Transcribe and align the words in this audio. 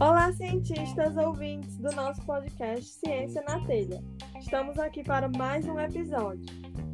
Olá, 0.00 0.32
cientistas 0.32 1.14
ouvintes 1.16 1.76
do 1.76 1.94
nosso 1.94 2.24
podcast 2.24 2.84
Ciência 2.84 3.42
na 3.42 3.64
Telha. 3.66 4.02
Estamos 4.38 4.78
aqui 4.78 5.02
para 5.02 5.28
mais 5.28 5.66
um 5.66 5.78
episódio. 5.78 6.46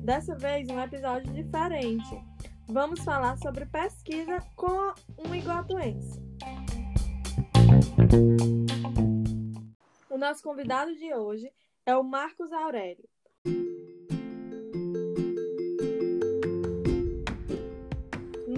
Dessa 0.03 0.35
vez, 0.35 0.69
um 0.69 0.81
episódio 0.81 1.33
diferente. 1.33 2.21
Vamos 2.69 3.01
falar 3.05 3.37
sobre 3.39 3.65
pesquisa 3.67 4.41
com 4.57 4.93
um 5.19 5.35
iguatuense. 5.35 6.21
O 10.11 10.19
nosso 10.19 10.43
convidado 10.43 10.93
de 10.97 11.15
hoje 11.15 11.49
é 11.87 11.97
o 11.97 12.03
Marcos 12.03 12.53
Aurélio. 12.53 13.09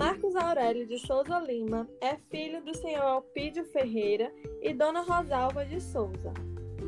Marcos 0.05 0.35
Aurélio 0.35 0.85
de 0.85 0.99
Souza 0.99 1.39
Lima 1.39 1.89
é 2.01 2.17
filho 2.29 2.61
do 2.61 2.77
senhor 2.77 3.05
Alpídio 3.05 3.65
Ferreira 3.67 4.33
e 4.61 4.75
dona 4.75 5.03
Rosalva 5.03 5.65
de 5.65 5.81
Souza. 5.81 6.35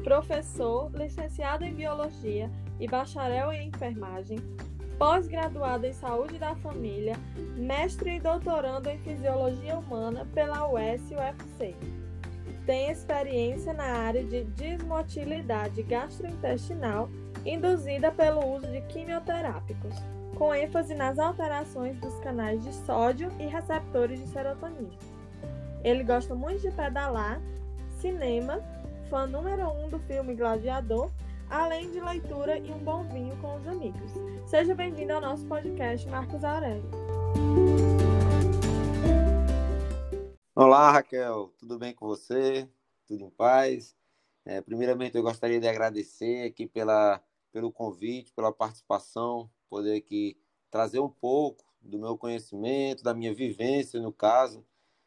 Professor, 0.02 0.90
licenciado 0.92 1.64
em 1.64 1.72
Biologia 1.72 2.50
e 2.80 2.88
bacharel 2.88 3.52
em 3.52 3.68
Enfermagem, 3.68 4.40
pós-graduado 4.98 5.86
em 5.86 5.92
Saúde 5.92 6.40
da 6.40 6.56
Família, 6.56 7.14
mestre 7.56 8.16
e 8.16 8.20
doutorando 8.20 8.90
em 8.90 8.98
Fisiologia 8.98 9.78
Humana 9.78 10.26
pela 10.34 10.68
UES-UFC. 10.68 11.76
Tem 12.66 12.90
experiência 12.90 13.72
na 13.72 13.84
área 13.84 14.24
de 14.24 14.42
desmotilidade 14.42 15.84
gastrointestinal 15.84 17.08
induzida 17.46 18.10
pelo 18.10 18.44
uso 18.56 18.66
de 18.66 18.80
quimioterápicos 18.88 19.94
com 20.34 20.52
ênfase 20.52 20.94
nas 20.94 21.18
alterações 21.18 21.96
dos 22.00 22.18
canais 22.18 22.62
de 22.62 22.74
sódio 22.74 23.30
e 23.38 23.46
receptores 23.46 24.18
de 24.18 24.26
serotonina. 24.28 24.90
Ele 25.84 26.02
gosta 26.02 26.34
muito 26.34 26.62
de 26.62 26.72
pedalar, 26.72 27.40
cinema, 28.00 28.60
fã 29.08 29.26
número 29.26 29.68
um 29.68 29.88
do 29.88 29.98
filme 30.00 30.34
Gladiador, 30.34 31.10
além 31.48 31.90
de 31.92 32.00
leitura 32.00 32.58
e 32.58 32.70
um 32.72 32.78
bom 32.78 33.04
vinho 33.04 33.36
com 33.36 33.56
os 33.56 33.66
amigos. 33.68 34.10
Seja 34.46 34.74
bem-vindo 34.74 35.12
ao 35.12 35.20
nosso 35.20 35.46
podcast, 35.46 36.08
Marcos 36.08 36.42
Aurélio. 36.42 36.90
Olá, 40.56 40.90
Raquel, 40.90 41.52
tudo 41.58 41.78
bem 41.78 41.94
com 41.94 42.06
você? 42.08 42.68
Tudo 43.06 43.22
em 43.22 43.30
paz? 43.30 43.94
É, 44.44 44.60
primeiramente, 44.60 45.16
eu 45.16 45.22
gostaria 45.22 45.60
de 45.60 45.68
agradecer 45.68 46.44
aqui 46.46 46.66
pela, 46.66 47.22
pelo 47.52 47.70
convite, 47.70 48.32
pela 48.32 48.52
participação 48.52 49.48
poder 49.74 49.96
aqui 49.96 50.36
trazer 50.70 51.00
um 51.00 51.08
pouco 51.08 51.64
do 51.82 51.98
meu 51.98 52.16
conhecimento, 52.16 53.02
da 53.02 53.12
minha 53.12 53.34
vivência, 53.34 54.00
no 54.00 54.12
caso, 54.12 54.64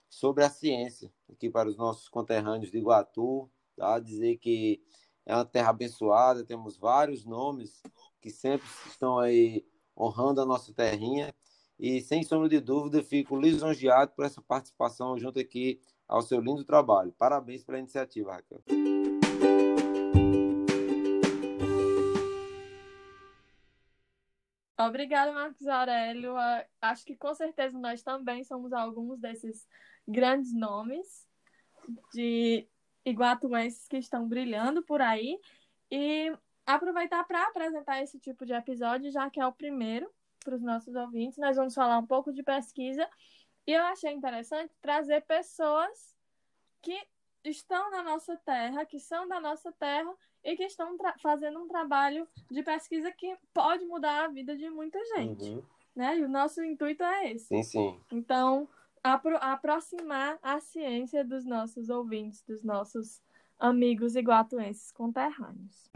sobre 0.10 0.44
a 0.44 0.50
ciência, 0.50 1.10
aqui 1.32 1.50
para 1.50 1.70
os 1.70 1.78
nossos 1.78 2.10
conterrâneos 2.10 2.70
de 2.70 2.78
Iguatu, 2.78 3.50
tá? 3.78 3.98
dizer 3.98 4.36
que 4.38 4.82
é 5.26 5.34
uma 5.34 5.46
terra 5.46 5.70
abençoada, 5.70 6.44
temos 6.44 6.76
vários 6.78 7.24
nomes 7.24 7.82
que 8.20 8.30
sempre 8.30 8.68
estão 8.86 9.18
aí 9.18 9.66
honrando 9.98 10.42
a 10.42 10.46
nossa 10.46 10.74
terrinha, 10.74 11.34
e 11.80 12.02
sem 12.02 12.22
sombra 12.24 12.50
de 12.50 12.60
dúvida, 12.60 13.02
fico 13.02 13.40
lisonjeado 13.40 14.12
por 14.12 14.26
essa 14.26 14.42
participação 14.42 15.18
junto 15.18 15.40
aqui 15.40 15.80
ao 16.08 16.22
seu 16.22 16.42
lindo 16.42 16.66
trabalho. 16.66 17.14
Parabéns 17.18 17.64
pela 17.64 17.80
iniciativa, 17.80 18.34
Raquel. 18.34 18.62
Obrigada, 24.80 25.32
Marcos 25.34 25.68
Aurélio. 25.68 26.38
Ah, 26.38 26.66
acho 26.82 27.04
que 27.04 27.16
com 27.16 27.34
certeza 27.34 27.78
nós 27.78 28.04
também 28.04 28.44
somos 28.44 28.72
alguns 28.72 29.20
desses 29.20 29.68
grandes 30.08 30.54
nomes 30.54 31.28
de 32.14 32.68
iguatuenses 33.04 33.88
que 33.88 33.98
estão 33.98 34.28
brilhando 34.28 34.84
por 34.84 35.02
aí. 35.02 35.40
E 35.90 36.32
aproveitar 36.66 37.24
para 37.24 37.48
apresentar 37.48 38.04
esse 38.04 38.20
tipo 38.20 38.46
de 38.46 38.54
episódio, 38.54 39.10
já 39.10 39.30
que 39.30 39.40
é 39.40 39.48
o 39.48 39.54
primeiro 39.54 40.12
para 40.44 40.56
os 40.56 40.62
nossos 40.62 40.94
ouvintes. 40.96 41.40
Nós 41.40 41.58
vamos 41.58 41.74
falar 41.74 41.98
um 41.98 42.06
pouco 42.06 42.32
de 42.32 42.44
pesquisa. 42.44 43.10
E 43.66 43.74
eu 43.74 43.84
achei 43.84 44.14
interessante 44.14 44.74
trazer 44.80 45.22
pessoas 45.22 46.16
que 46.82 46.98
estão 47.44 47.90
na 47.90 48.04
nossa 48.04 48.38
terra, 48.38 48.86
que 48.86 49.00
são 49.00 49.28
da 49.28 49.40
nossa 49.40 49.72
terra 49.74 50.14
e 50.48 50.56
que 50.56 50.64
estão 50.64 50.98
fazendo 51.22 51.60
um 51.60 51.68
trabalho 51.68 52.26
de 52.50 52.64
pesquisa 52.64 53.12
que 53.12 53.36
pode 53.54 53.86
mudar 53.86 54.24
a 54.24 54.28
vida 54.30 54.56
de 54.56 54.70
muita 54.70 54.98
gente. 55.08 55.44
Uhum. 55.44 55.64
Né? 55.94 56.20
E 56.20 56.24
o 56.24 56.30
nosso 56.30 56.64
intuito 56.64 57.04
é 57.04 57.34
esse. 57.34 57.48
Sim, 57.48 57.64
sim. 57.64 58.02
Então, 58.10 58.70
apro 59.04 59.36
aproximar 59.42 60.40
a 60.42 60.62
ciência 60.62 61.26
dos 61.26 61.44
nossos 61.44 61.90
ouvintes, 61.90 62.42
dos 62.44 62.64
nossos 62.64 63.22
amigos 63.60 64.16
iguatuenses 64.16 64.90
conterrâneos. 64.94 65.92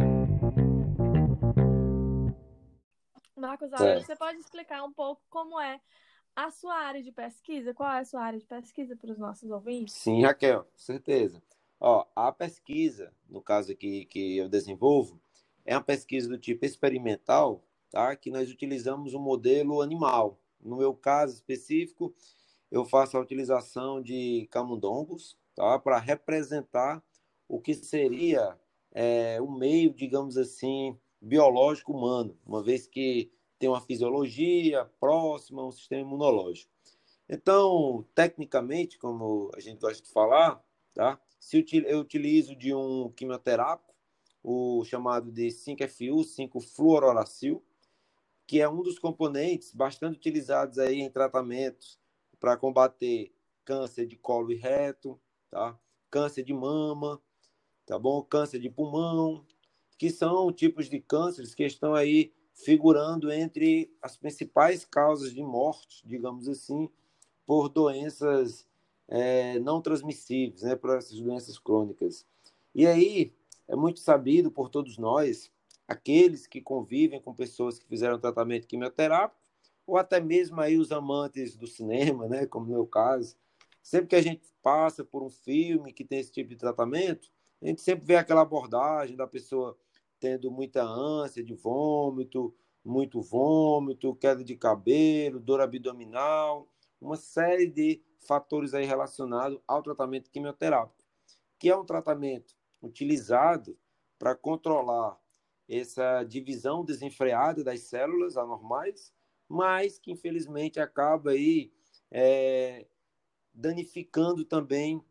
Marcos 3.37 3.71
Aurélio, 3.71 4.01
é. 4.01 4.03
você 4.03 4.15
pode 4.17 4.37
explicar 4.37 4.83
um 4.83 4.91
pouco 4.91 5.21
como 5.29 5.61
é 5.61 5.79
a 6.35 6.51
sua 6.51 6.75
área 6.75 7.01
de 7.01 7.11
pesquisa? 7.13 7.73
Qual 7.73 7.89
é 7.89 7.99
a 7.99 8.05
sua 8.05 8.21
área 8.21 8.37
de 8.37 8.45
pesquisa 8.45 8.97
para 8.97 9.11
os 9.11 9.17
nossos 9.17 9.49
ouvintes? 9.49 9.93
Sim, 9.95 10.23
Raquel, 10.23 10.67
certeza. 10.75 11.41
Ó, 11.83 12.05
a 12.15 12.31
pesquisa, 12.31 13.11
no 13.27 13.41
caso 13.41 13.71
aqui 13.71 14.05
que 14.05 14.37
eu 14.37 14.47
desenvolvo, 14.47 15.19
é 15.65 15.75
uma 15.75 15.83
pesquisa 15.83 16.29
do 16.29 16.37
tipo 16.37 16.63
experimental, 16.63 17.63
tá? 17.89 18.15
Que 18.15 18.29
nós 18.29 18.51
utilizamos 18.51 19.15
um 19.15 19.19
modelo 19.19 19.81
animal. 19.81 20.39
No 20.63 20.77
meu 20.77 20.93
caso 20.93 21.33
específico, 21.33 22.13
eu 22.69 22.85
faço 22.85 23.17
a 23.17 23.19
utilização 23.19 23.99
de 23.99 24.47
camundongos, 24.51 25.35
tá? 25.55 25.79
Para 25.79 25.97
representar 25.97 27.03
o 27.47 27.59
que 27.59 27.73
seria 27.73 28.55
é, 28.91 29.41
um 29.41 29.51
meio, 29.51 29.91
digamos 29.91 30.37
assim, 30.37 30.95
biológico 31.19 31.93
humano, 31.93 32.37
uma 32.45 32.61
vez 32.61 32.85
que 32.85 33.31
tem 33.57 33.67
uma 33.67 33.81
fisiologia 33.81 34.85
próxima, 34.99 35.65
um 35.65 35.71
sistema 35.71 36.01
imunológico. 36.03 36.71
Então, 37.27 38.05
tecnicamente, 38.13 38.99
como 38.99 39.49
a 39.55 39.59
gente 39.59 39.79
gosta 39.79 40.03
de 40.03 40.11
falar, 40.11 40.63
tá? 40.93 41.19
Se 41.41 41.65
eu 41.87 41.99
utilizo 41.99 42.55
de 42.55 42.71
um 42.71 43.09
quimioterápico, 43.09 43.95
o 44.43 44.85
chamado 44.85 45.31
de 45.31 45.47
5-FU, 45.47 46.21
5-fluororacil, 46.21 47.63
que 48.45 48.61
é 48.61 48.69
um 48.69 48.83
dos 48.83 48.99
componentes 48.99 49.73
bastante 49.73 50.17
utilizados 50.17 50.77
aí 50.77 51.01
em 51.01 51.09
tratamentos 51.09 51.99
para 52.39 52.55
combater 52.55 53.33
câncer 53.65 54.05
de 54.05 54.15
colo 54.15 54.51
e 54.51 54.55
reto, 54.55 55.19
tá? 55.49 55.77
Câncer 56.11 56.43
de 56.43 56.53
mama, 56.53 57.19
tá 57.87 57.97
bom? 57.97 58.21
Câncer 58.21 58.59
de 58.59 58.69
pulmão, 58.69 59.43
que 59.97 60.11
são 60.11 60.53
tipos 60.53 60.87
de 60.87 60.99
cânceres 60.99 61.55
que 61.55 61.63
estão 61.63 61.95
aí 61.95 62.31
figurando 62.53 63.31
entre 63.31 63.91
as 63.99 64.15
principais 64.15 64.85
causas 64.85 65.33
de 65.33 65.41
morte, 65.41 66.07
digamos 66.07 66.47
assim, 66.47 66.87
por 67.47 67.67
doenças 67.67 68.67
é, 69.11 69.59
não 69.59 69.81
transmissíveis, 69.81 70.61
né, 70.61 70.73
para 70.73 70.95
essas 70.95 71.19
doenças 71.19 71.59
crônicas. 71.59 72.25
E 72.73 72.87
aí 72.87 73.33
é 73.67 73.75
muito 73.75 73.99
sabido 73.99 74.49
por 74.49 74.69
todos 74.69 74.97
nós, 74.97 75.51
aqueles 75.85 76.47
que 76.47 76.61
convivem 76.61 77.21
com 77.21 77.33
pessoas 77.33 77.77
que 77.77 77.85
fizeram 77.85 78.17
tratamento 78.17 78.65
quimioterápico, 78.65 79.39
ou 79.85 79.97
até 79.97 80.21
mesmo 80.21 80.61
aí 80.61 80.77
os 80.77 80.93
amantes 80.93 81.57
do 81.57 81.67
cinema, 81.67 82.27
né, 82.29 82.45
como 82.45 82.65
no 82.65 82.71
meu 82.71 82.87
caso, 82.87 83.35
sempre 83.83 84.07
que 84.07 84.15
a 84.15 84.21
gente 84.21 84.49
passa 84.63 85.03
por 85.03 85.21
um 85.21 85.29
filme 85.29 85.91
que 85.91 86.05
tem 86.05 86.19
esse 86.19 86.31
tipo 86.31 86.49
de 86.49 86.55
tratamento, 86.55 87.29
a 87.61 87.67
gente 87.67 87.81
sempre 87.81 88.05
vê 88.05 88.15
aquela 88.15 88.41
abordagem 88.41 89.17
da 89.17 89.27
pessoa 89.27 89.77
tendo 90.21 90.49
muita 90.49 90.83
ânsia 90.83 91.43
de 91.43 91.53
vômito, 91.53 92.55
muito 92.83 93.21
vômito, 93.21 94.15
queda 94.15 94.43
de 94.43 94.55
cabelo, 94.55 95.39
dor 95.39 95.59
abdominal, 95.59 96.67
uma 97.01 97.17
série 97.17 97.67
de 97.67 98.01
fatores 98.21 98.73
aí 98.73 98.85
relacionados 98.85 99.59
ao 99.67 99.81
tratamento 99.81 100.29
quimioterápico, 100.29 101.03
que 101.59 101.69
é 101.69 101.75
um 101.75 101.85
tratamento 101.85 102.55
utilizado 102.81 103.77
para 104.17 104.35
controlar 104.35 105.19
essa 105.67 106.23
divisão 106.23 106.83
desenfreada 106.83 107.63
das 107.63 107.81
células 107.81 108.37
anormais, 108.37 109.13
mas 109.47 109.97
que 109.97 110.11
infelizmente 110.11 110.79
acaba 110.79 111.31
aí 111.31 111.71
é, 112.09 112.85
danificando 113.53 114.43
também 114.45 115.03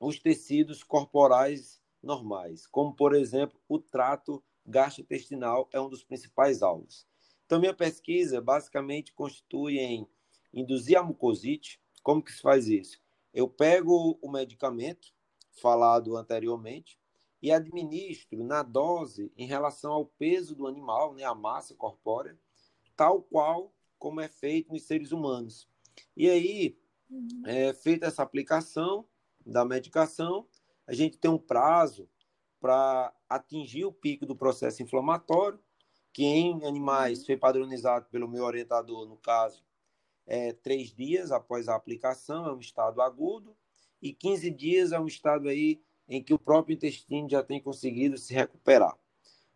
os 0.00 0.18
tecidos 0.18 0.82
corporais 0.82 1.80
normais, 2.02 2.66
como 2.66 2.94
por 2.94 3.14
exemplo 3.14 3.60
o 3.68 3.78
trato 3.78 4.42
gastrointestinal 4.64 5.68
é 5.72 5.80
um 5.80 5.88
dos 5.88 6.04
principais 6.04 6.62
alvos. 6.62 7.06
Então 7.46 7.58
minha 7.58 7.74
pesquisa 7.74 8.40
basicamente 8.40 9.12
constitui 9.12 9.78
em 9.78 10.08
induzir 10.52 10.98
a 10.98 11.02
mucosite, 11.02 11.80
como 12.08 12.22
que 12.22 12.32
se 12.32 12.40
faz 12.40 12.66
isso? 12.68 12.98
Eu 13.34 13.46
pego 13.46 14.18
o 14.22 14.30
medicamento 14.30 15.12
falado 15.60 16.16
anteriormente 16.16 16.98
e 17.42 17.52
administro 17.52 18.42
na 18.42 18.62
dose 18.62 19.30
em 19.36 19.46
relação 19.46 19.92
ao 19.92 20.06
peso 20.06 20.54
do 20.54 20.66
animal, 20.66 21.12
né, 21.12 21.24
a 21.24 21.34
massa 21.34 21.74
corpórea, 21.74 22.34
tal 22.96 23.20
qual 23.20 23.74
como 23.98 24.22
é 24.22 24.28
feito 24.28 24.72
nos 24.72 24.84
seres 24.84 25.12
humanos. 25.12 25.68
E 26.16 26.30
aí, 26.30 26.78
uhum. 27.10 27.42
é, 27.44 27.74
feita 27.74 28.06
essa 28.06 28.22
aplicação 28.22 29.06
da 29.44 29.62
medicação, 29.62 30.48
a 30.86 30.94
gente 30.94 31.18
tem 31.18 31.30
um 31.30 31.36
prazo 31.36 32.08
para 32.58 33.14
atingir 33.28 33.84
o 33.84 33.92
pico 33.92 34.24
do 34.24 34.34
processo 34.34 34.82
inflamatório, 34.82 35.60
que 36.10 36.24
em 36.24 36.64
animais 36.64 37.18
uhum. 37.18 37.26
foi 37.26 37.36
padronizado 37.36 38.06
pelo 38.10 38.26
meu 38.26 38.44
orientador, 38.44 39.06
no 39.06 39.18
caso, 39.18 39.67
é 40.28 40.52
três 40.52 40.94
dias 40.94 41.32
após 41.32 41.68
a 41.68 41.74
aplicação, 41.74 42.46
é 42.46 42.52
um 42.52 42.60
estado 42.60 43.00
agudo, 43.00 43.56
e 44.00 44.12
15 44.12 44.50
dias 44.50 44.92
é 44.92 45.00
um 45.00 45.06
estado 45.06 45.48
aí 45.48 45.82
em 46.06 46.22
que 46.22 46.34
o 46.34 46.38
próprio 46.38 46.74
intestino 46.74 47.28
já 47.28 47.42
tem 47.42 47.60
conseguido 47.60 48.18
se 48.18 48.34
recuperar. 48.34 48.96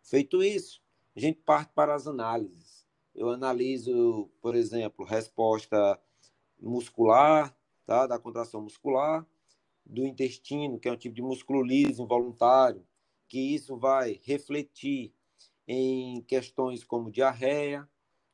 Feito 0.01 0.43
isso, 0.43 0.81
a 1.15 1.19
gente 1.19 1.39
parte 1.39 1.71
para 1.73 1.93
as 1.93 2.07
análises. 2.07 2.85
Eu 3.13 3.29
analiso, 3.29 4.29
por 4.41 4.55
exemplo, 4.55 5.05
resposta 5.05 5.99
muscular, 6.59 7.55
tá? 7.85 8.07
da 8.07 8.17
contração 8.17 8.61
muscular, 8.61 9.25
do 9.85 10.05
intestino, 10.07 10.79
que 10.79 10.89
é 10.89 10.91
um 10.91 10.97
tipo 10.97 11.15
de 11.15 11.21
músculo 11.21 11.61
liso 11.61 12.01
involuntário, 12.01 12.85
que 13.27 13.39
isso 13.39 13.77
vai 13.77 14.19
refletir 14.23 15.13
em 15.67 16.21
questões 16.23 16.83
como 16.83 17.11
diarreia, 17.11 17.87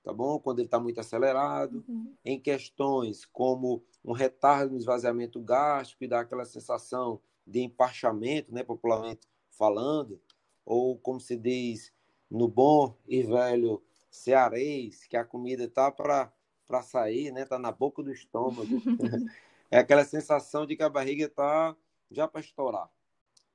tá 0.10 0.14
bom? 0.14 0.40
Quando 0.40 0.60
ele 0.60 0.68
está 0.68 0.80
muito 0.80 1.00
acelerado, 1.00 1.84
uhum. 1.88 2.14
em 2.26 2.40
questões 2.40 3.26
como 3.26 3.84
um 4.04 4.12
retardo 4.12 4.72
no 4.72 4.78
esvaziamento 4.78 5.40
gástrico 5.40 6.04
e 6.04 6.08
dá 6.08 6.22
aquela 6.22 6.46
sensação 6.46 7.22
de 7.46 7.62
empachamento, 7.62 8.54
né, 8.54 8.64
popularmente 8.64 9.28
falando, 9.52 10.20
ou 10.66 10.98
como 10.98 11.20
se 11.20 11.36
diz 11.36 11.94
no 12.30 12.48
bom 12.48 12.96
e 13.08 13.22
velho 13.22 13.84
cearês, 14.10 15.06
que 15.06 15.16
a 15.16 15.24
comida 15.24 15.68
tá 15.68 15.92
para 15.92 16.32
para 16.68 16.84
sair, 16.84 17.32
né? 17.32 17.46
Tá 17.46 17.58
na 17.58 17.72
boca 17.72 18.04
do 18.04 18.12
estômago. 18.12 18.62
é 19.72 19.80
aquela 19.80 20.06
sensação 20.06 20.68
de 20.68 20.76
que 20.76 20.84
a 20.84 20.90
barriga 20.90 21.28
tá 21.28 21.76
já 22.12 22.28
para 22.28 22.42
estourar. 22.42 22.88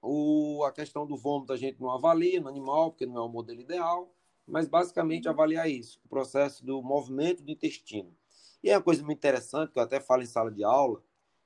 O, 0.03 0.65
a 0.65 0.73
questão 0.73 1.07
do 1.07 1.17
vômito 1.17 1.53
a 1.53 1.57
gente 1.57 1.81
não 1.81 1.93
avalia 1.93 2.41
no 2.41 2.49
animal, 2.49 2.91
porque 2.91 3.07
não 3.07 3.19
é 3.19 3.21
o 3.21 3.29
modelo 3.29 3.61
ideal, 3.61 4.13
mas 4.47 4.69
basicamente 4.69 5.29
avaliar 5.29 5.71
isso, 5.71 6.01
o 6.05 6.09
processo 6.09 6.65
do 6.65 6.83
movimento 6.83 7.43
do 7.43 7.51
intestino. 7.51 8.15
E 8.63 8.71
é 8.71 8.77
uma 8.77 8.83
coisa 8.83 9.05
muito 9.05 9.19
interessante, 9.19 9.73
que 9.73 9.79
eu 9.79 9.83
até 9.83 10.01
falo 10.01 10.23
em 10.23 10.27
sala 10.27 10.51
de 10.51 10.65
aula, 10.65 11.03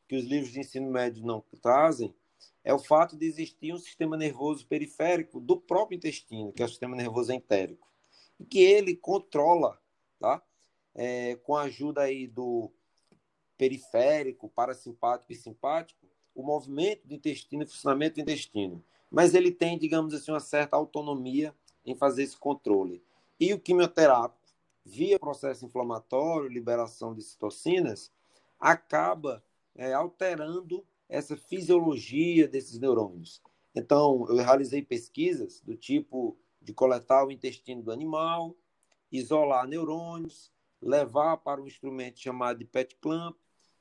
que 0.07 0.17
os 0.17 0.25
livros 0.25 0.53
de 0.53 0.61
ensino 0.61 0.91
médio 0.91 1.25
não 1.25 1.43
trazem, 1.61 2.15
é 2.65 2.73
o 2.73 2.79
fato 2.79 3.17
de 3.17 3.27
existir 3.27 3.73
um 3.73 3.79
sistema 3.79 4.17
nervoso 4.17 4.67
periférico 4.67 5.41
do 5.41 5.57
próprio 5.57 5.97
intestino, 5.97 6.53
que 6.53 6.63
é 6.63 6.67
o 6.67 6.69
sistema 6.69 6.97
nervoso 6.97 7.33
entérico, 7.33 7.89
e 8.39 8.45
que 8.45 8.59
ele 8.59 8.97
controla, 8.97 9.81
tá? 10.19 10.43
É, 10.95 11.37
com 11.37 11.57
a 11.57 11.63
ajuda 11.63 12.03
aí 12.03 12.27
do 12.27 12.73
periférico, 13.57 14.49
parasimpático 14.49 15.33
e 15.33 15.37
simpático, 15.37 16.07
o 16.35 16.43
movimento 16.43 17.07
do 17.07 17.15
intestino 17.15 17.63
e 17.63 17.67
funcionamento 17.67 18.17
do 18.17 18.21
intestino. 18.21 18.85
Mas 19.11 19.35
ele 19.35 19.51
tem, 19.51 19.79
digamos 19.79 20.15
assim, 20.15 20.31
uma 20.31 20.41
certa 20.41 20.77
autonomia 20.77 21.55
em 21.91 21.97
fazer 21.97 22.23
esse 22.23 22.37
controle. 22.37 23.03
E 23.41 23.53
o 23.55 23.59
quimioterápico, 23.59 24.39
via 24.85 25.19
processo 25.19 25.65
inflamatório, 25.65 26.49
liberação 26.49 27.15
de 27.15 27.23
citocinas, 27.23 28.13
acaba 28.59 29.43
é, 29.75 29.93
alterando 29.93 30.85
essa 31.09 31.37
fisiologia 31.37 32.47
desses 32.47 32.79
neurônios. 32.79 33.41
Então, 33.75 34.27
eu 34.29 34.37
realizei 34.37 34.83
pesquisas 34.83 35.61
do 35.61 35.77
tipo 35.77 36.37
de 36.61 36.73
coletar 36.73 37.25
o 37.25 37.31
intestino 37.31 37.83
do 37.83 37.93
animal, 37.93 38.57
isolar 39.11 39.67
neurônios, 39.67 40.53
levar 40.81 41.39
para 41.39 41.63
um 41.63 41.67
instrumento 41.67 42.19
chamado 42.19 42.59
de 42.59 42.65
PET 42.65 42.97
clamp 42.97 43.37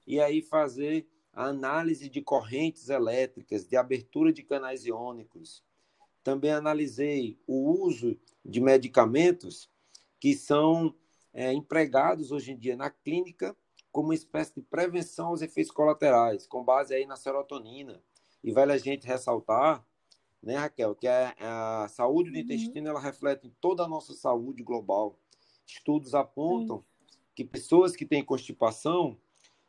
e 0.05 0.19
aí 0.21 0.41
fazer 0.41 1.07
a 1.33 1.45
análise 1.45 2.09
de 2.09 2.21
correntes 2.21 2.89
elétricas, 2.89 3.67
de 3.67 3.75
abertura 3.75 4.31
de 4.31 4.43
canais 4.43 4.85
iônicos. 4.85 5.63
Também 6.27 6.51
analisei 6.51 7.39
o 7.47 7.85
uso 7.85 8.19
de 8.43 8.59
medicamentos 8.59 9.71
que 10.19 10.35
são 10.35 10.93
é, 11.33 11.53
empregados 11.53 12.33
hoje 12.33 12.51
em 12.51 12.57
dia 12.57 12.75
na 12.75 12.89
clínica 12.89 13.55
como 13.93 14.09
uma 14.09 14.13
espécie 14.13 14.53
de 14.53 14.61
prevenção 14.61 15.27
aos 15.27 15.41
efeitos 15.41 15.71
colaterais, 15.71 16.45
com 16.45 16.65
base 16.65 16.93
aí 16.93 17.05
na 17.05 17.15
serotonina. 17.15 18.03
E 18.43 18.51
vale 18.51 18.73
a 18.73 18.77
gente 18.77 19.07
ressaltar, 19.07 19.85
né, 20.43 20.57
Raquel, 20.57 20.95
que 20.95 21.07
a, 21.07 21.83
a 21.83 21.87
saúde 21.87 22.29
do 22.29 22.35
uhum. 22.35 22.41
intestino 22.41 22.89
ela 22.89 22.99
reflete 22.99 23.49
toda 23.61 23.85
a 23.85 23.87
nossa 23.87 24.13
saúde 24.13 24.63
global. 24.63 25.17
Estudos 25.65 26.13
apontam 26.13 26.83
que 27.33 27.45
pessoas 27.45 27.95
que 27.95 28.05
têm 28.05 28.21
constipação, 28.21 29.17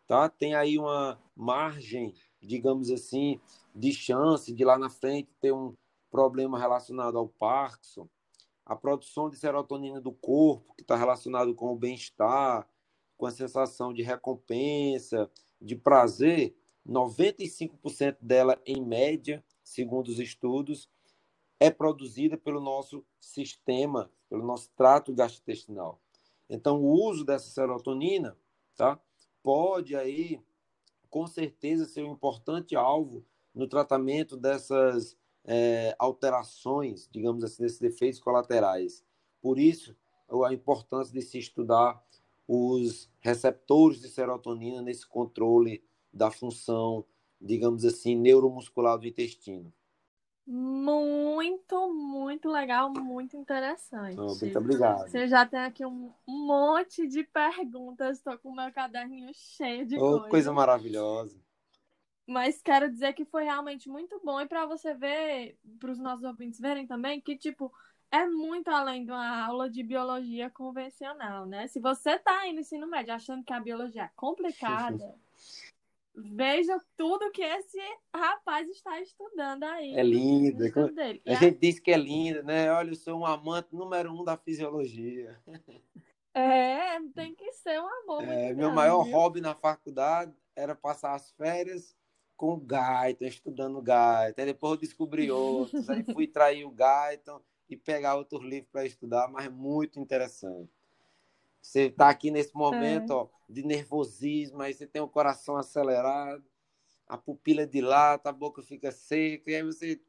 tá, 0.08 0.28
tem 0.28 0.56
aí 0.56 0.76
uma 0.76 1.22
margem, 1.36 2.16
digamos 2.42 2.90
assim, 2.90 3.40
de 3.72 3.92
chance 3.92 4.52
de 4.52 4.64
lá 4.64 4.76
na 4.76 4.90
frente 4.90 5.30
ter 5.40 5.52
um 5.52 5.72
problema 6.10 6.58
relacionado 6.58 7.18
ao 7.18 7.28
Parkinson, 7.28 8.08
a 8.64 8.76
produção 8.76 9.30
de 9.30 9.36
serotonina 9.36 10.00
do 10.00 10.12
corpo, 10.12 10.74
que 10.74 10.82
está 10.82 10.96
relacionado 10.96 11.54
com 11.54 11.72
o 11.72 11.76
bem-estar, 11.76 12.68
com 13.16 13.26
a 13.26 13.30
sensação 13.30 13.92
de 13.92 14.02
recompensa, 14.02 15.30
de 15.60 15.74
prazer, 15.74 16.54
95% 16.86 18.16
dela, 18.20 18.60
em 18.64 18.84
média, 18.84 19.44
segundo 19.62 20.08
os 20.08 20.18
estudos, 20.18 20.88
é 21.60 21.70
produzida 21.70 22.36
pelo 22.36 22.60
nosso 22.60 23.04
sistema, 23.18 24.10
pelo 24.28 24.46
nosso 24.46 24.70
trato 24.76 25.12
gastrointestinal. 25.12 26.00
Então, 26.48 26.80
o 26.80 26.92
uso 26.92 27.24
dessa 27.24 27.50
serotonina 27.50 28.36
tá, 28.76 28.98
pode 29.42 29.96
aí, 29.96 30.40
com 31.10 31.26
certeza, 31.26 31.84
ser 31.84 32.04
um 32.04 32.12
importante 32.12 32.76
alvo 32.76 33.24
no 33.54 33.66
tratamento 33.66 34.36
dessas 34.36 35.16
é, 35.50 35.96
alterações, 35.98 37.08
digamos 37.10 37.42
assim, 37.42 37.62
desses 37.62 37.80
efeitos 37.80 38.20
colaterais. 38.20 39.02
Por 39.40 39.58
isso, 39.58 39.96
a 40.46 40.52
importância 40.52 41.12
de 41.12 41.22
se 41.22 41.38
estudar 41.38 42.04
os 42.46 43.10
receptores 43.18 44.00
de 44.00 44.08
serotonina 44.08 44.82
nesse 44.82 45.06
controle 45.06 45.82
da 46.12 46.30
função, 46.30 47.02
digamos 47.40 47.84
assim, 47.86 48.14
neuromuscular 48.14 48.98
do 48.98 49.06
intestino. 49.06 49.72
Muito, 50.46 51.92
muito 51.92 52.48
legal, 52.50 52.90
muito 52.90 53.36
interessante. 53.36 54.18
Oh, 54.18 54.34
muito 54.34 54.58
obrigado. 54.58 55.08
Você 55.08 55.28
já 55.28 55.46
tem 55.46 55.60
aqui 55.60 55.84
um 55.84 56.10
monte 56.26 57.06
de 57.06 57.24
perguntas, 57.24 58.18
estou 58.18 58.36
com 58.38 58.50
o 58.50 58.56
meu 58.56 58.72
caderninho 58.72 59.30
cheio 59.34 59.86
de 59.86 59.96
oh, 59.96 60.12
coisa. 60.12 60.28
coisa 60.28 60.52
maravilhosa. 60.52 61.38
Mas 62.28 62.60
quero 62.60 62.90
dizer 62.90 63.14
que 63.14 63.24
foi 63.24 63.44
realmente 63.44 63.88
muito 63.88 64.20
bom 64.22 64.38
e 64.38 64.46
para 64.46 64.66
você 64.66 64.92
ver, 64.92 65.56
para 65.80 65.90
os 65.90 65.98
nossos 65.98 66.22
ouvintes 66.22 66.60
verem 66.60 66.86
também, 66.86 67.22
que 67.22 67.34
tipo, 67.34 67.72
é 68.10 68.26
muito 68.26 68.68
além 68.68 69.02
de 69.06 69.10
uma 69.10 69.46
aula 69.46 69.70
de 69.70 69.82
biologia 69.82 70.50
convencional, 70.50 71.46
né? 71.46 71.66
Se 71.68 71.80
você 71.80 72.10
está 72.10 72.40
aí 72.40 72.52
no 72.52 72.60
ensino 72.60 72.86
médio 72.86 73.14
achando 73.14 73.42
que 73.42 73.52
a 73.54 73.58
biologia 73.58 74.02
é 74.02 74.10
complicada, 74.14 75.14
veja 76.14 76.78
tudo 76.98 77.30
que 77.30 77.40
esse 77.40 77.80
rapaz 78.14 78.68
está 78.68 79.00
estudando 79.00 79.64
aí. 79.64 79.94
É 79.94 80.02
lindo. 80.02 80.64
A 81.26 81.34
gente 81.34 81.58
diz 81.58 81.80
que 81.80 81.92
é 81.92 81.96
lindo, 81.96 82.42
né? 82.42 82.70
Olha, 82.70 82.90
eu 82.90 82.94
sou 82.94 83.20
um 83.20 83.24
amante 83.24 83.74
número 83.74 84.12
um 84.12 84.22
da 84.22 84.36
fisiologia. 84.36 85.40
É, 86.34 87.00
tem 87.14 87.34
que 87.34 87.52
ser 87.54 87.80
um 87.80 87.88
amor. 88.02 88.22
É, 88.22 88.52
meu 88.52 88.70
maior 88.70 89.02
viu? 89.02 89.14
hobby 89.14 89.40
na 89.40 89.54
faculdade 89.54 90.32
era 90.54 90.74
passar 90.74 91.14
as 91.14 91.30
férias 91.32 91.96
com 92.38 92.54
o 92.54 92.56
Gaiton, 92.56 93.24
estudando 93.24 93.82
Gaiton. 93.82 94.40
Aí 94.40 94.46
depois 94.46 94.74
eu 94.74 94.78
descobri 94.78 95.28
outros, 95.28 95.90
aí 95.90 96.04
fui 96.04 96.24
trair 96.28 96.64
o 96.64 96.70
Gaiton 96.70 97.42
e 97.68 97.76
pegar 97.76 98.14
outros 98.14 98.42
livros 98.42 98.70
para 98.70 98.86
estudar, 98.86 99.28
mas 99.28 99.46
é 99.46 99.48
muito 99.50 99.98
interessante. 99.98 100.70
Você 101.60 101.86
está 101.86 102.08
aqui 102.08 102.30
nesse 102.30 102.54
momento 102.54 103.12
é. 103.12 103.16
ó, 103.16 103.28
de 103.48 103.64
nervosismo, 103.64 104.62
aí 104.62 104.72
você 104.72 104.86
tem 104.86 105.02
o 105.02 105.08
coração 105.08 105.56
acelerado, 105.56 106.44
a 107.08 107.18
pupila 107.18 107.66
dilata, 107.66 108.30
a 108.30 108.32
boca 108.32 108.62
fica 108.62 108.92
seca, 108.92 109.50
e 109.50 109.56
aí 109.56 109.62
você 109.64 110.00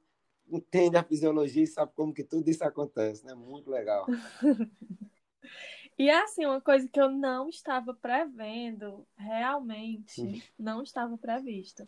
entende 0.47 0.97
a 0.97 1.03
fisiologia 1.03 1.63
e 1.63 1.67
sabe 1.67 1.91
como 1.95 2.13
que 2.13 2.23
tudo 2.23 2.47
isso 2.47 2.63
acontece, 2.63 3.25
né? 3.25 3.33
Muito 3.33 3.71
legal. 3.71 4.05
e 5.97 6.11
assim, 6.11 6.45
uma 6.45 6.61
coisa 6.61 6.87
que 6.87 7.01
eu 7.01 7.09
não 7.09 7.49
estava 7.49 7.91
prevendo, 7.91 9.07
realmente, 9.17 10.47
não 10.57 10.83
estava 10.83 11.17
previsto. 11.17 11.87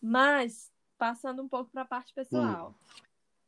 Mas, 0.00 0.72
passando 0.96 1.42
um 1.42 1.48
pouco 1.48 1.70
para 1.70 1.82
a 1.82 1.86
parte 1.86 2.12
pessoal. 2.14 2.70
Hum. 2.70 3.02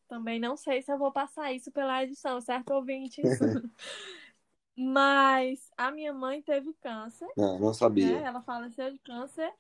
Também 0.09 0.39
não 0.39 0.57
sei 0.57 0.83
se 0.83 0.93
eu 0.93 0.99
vou 0.99 1.11
passar 1.11 1.53
isso 1.53 1.71
pela 1.73 2.03
edição, 2.03 2.41
certo, 2.41 2.75
ouvintes? 2.75 3.25
Mas 4.77 5.71
a 5.77 5.91
minha 5.91 6.13
mãe 6.13 6.43
teve 6.43 6.73
câncer. 6.75 7.29
Não, 7.37 7.59
não 7.59 7.73
sabia. 7.73 8.21
Né? 8.21 8.27
Ela 8.27 8.43
faleceu 8.43 8.91
de 8.91 8.99
câncer. 8.99 9.51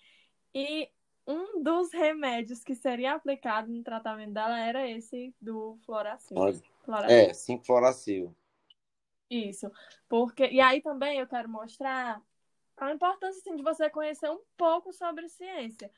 E 0.54 0.90
um 1.26 1.62
dos 1.62 1.92
remédios 1.92 2.64
que 2.64 2.74
seria 2.74 3.14
aplicado 3.14 3.70
no 3.70 3.82
tratamento 3.82 4.32
dela 4.32 4.58
era 4.58 4.88
esse 4.88 5.34
do 5.40 5.78
Floracil. 5.86 6.36
Floracil. 6.84 7.16
É, 7.16 7.32
sim, 7.32 7.58
Floracil. 7.58 8.34
Isso. 9.30 9.70
Porque... 10.08 10.46
E 10.48 10.60
aí 10.60 10.82
também 10.82 11.18
eu 11.18 11.26
quero 11.26 11.48
mostrar 11.48 12.20
a 12.76 12.92
importância 12.92 13.40
assim, 13.40 13.56
de 13.56 13.62
você 13.62 13.88
conhecer 13.88 14.30
um 14.30 14.40
pouco 14.56 14.92
sobre 14.92 15.28
ciência. 15.28 15.90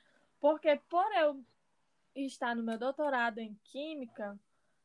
Porque 0.45 0.79
por 0.91 1.11
eu 1.13 1.43
estar 2.15 2.55
no 2.55 2.63
meu 2.63 2.77
doutorado 2.77 3.39
em 3.39 3.59
química, 3.65 4.39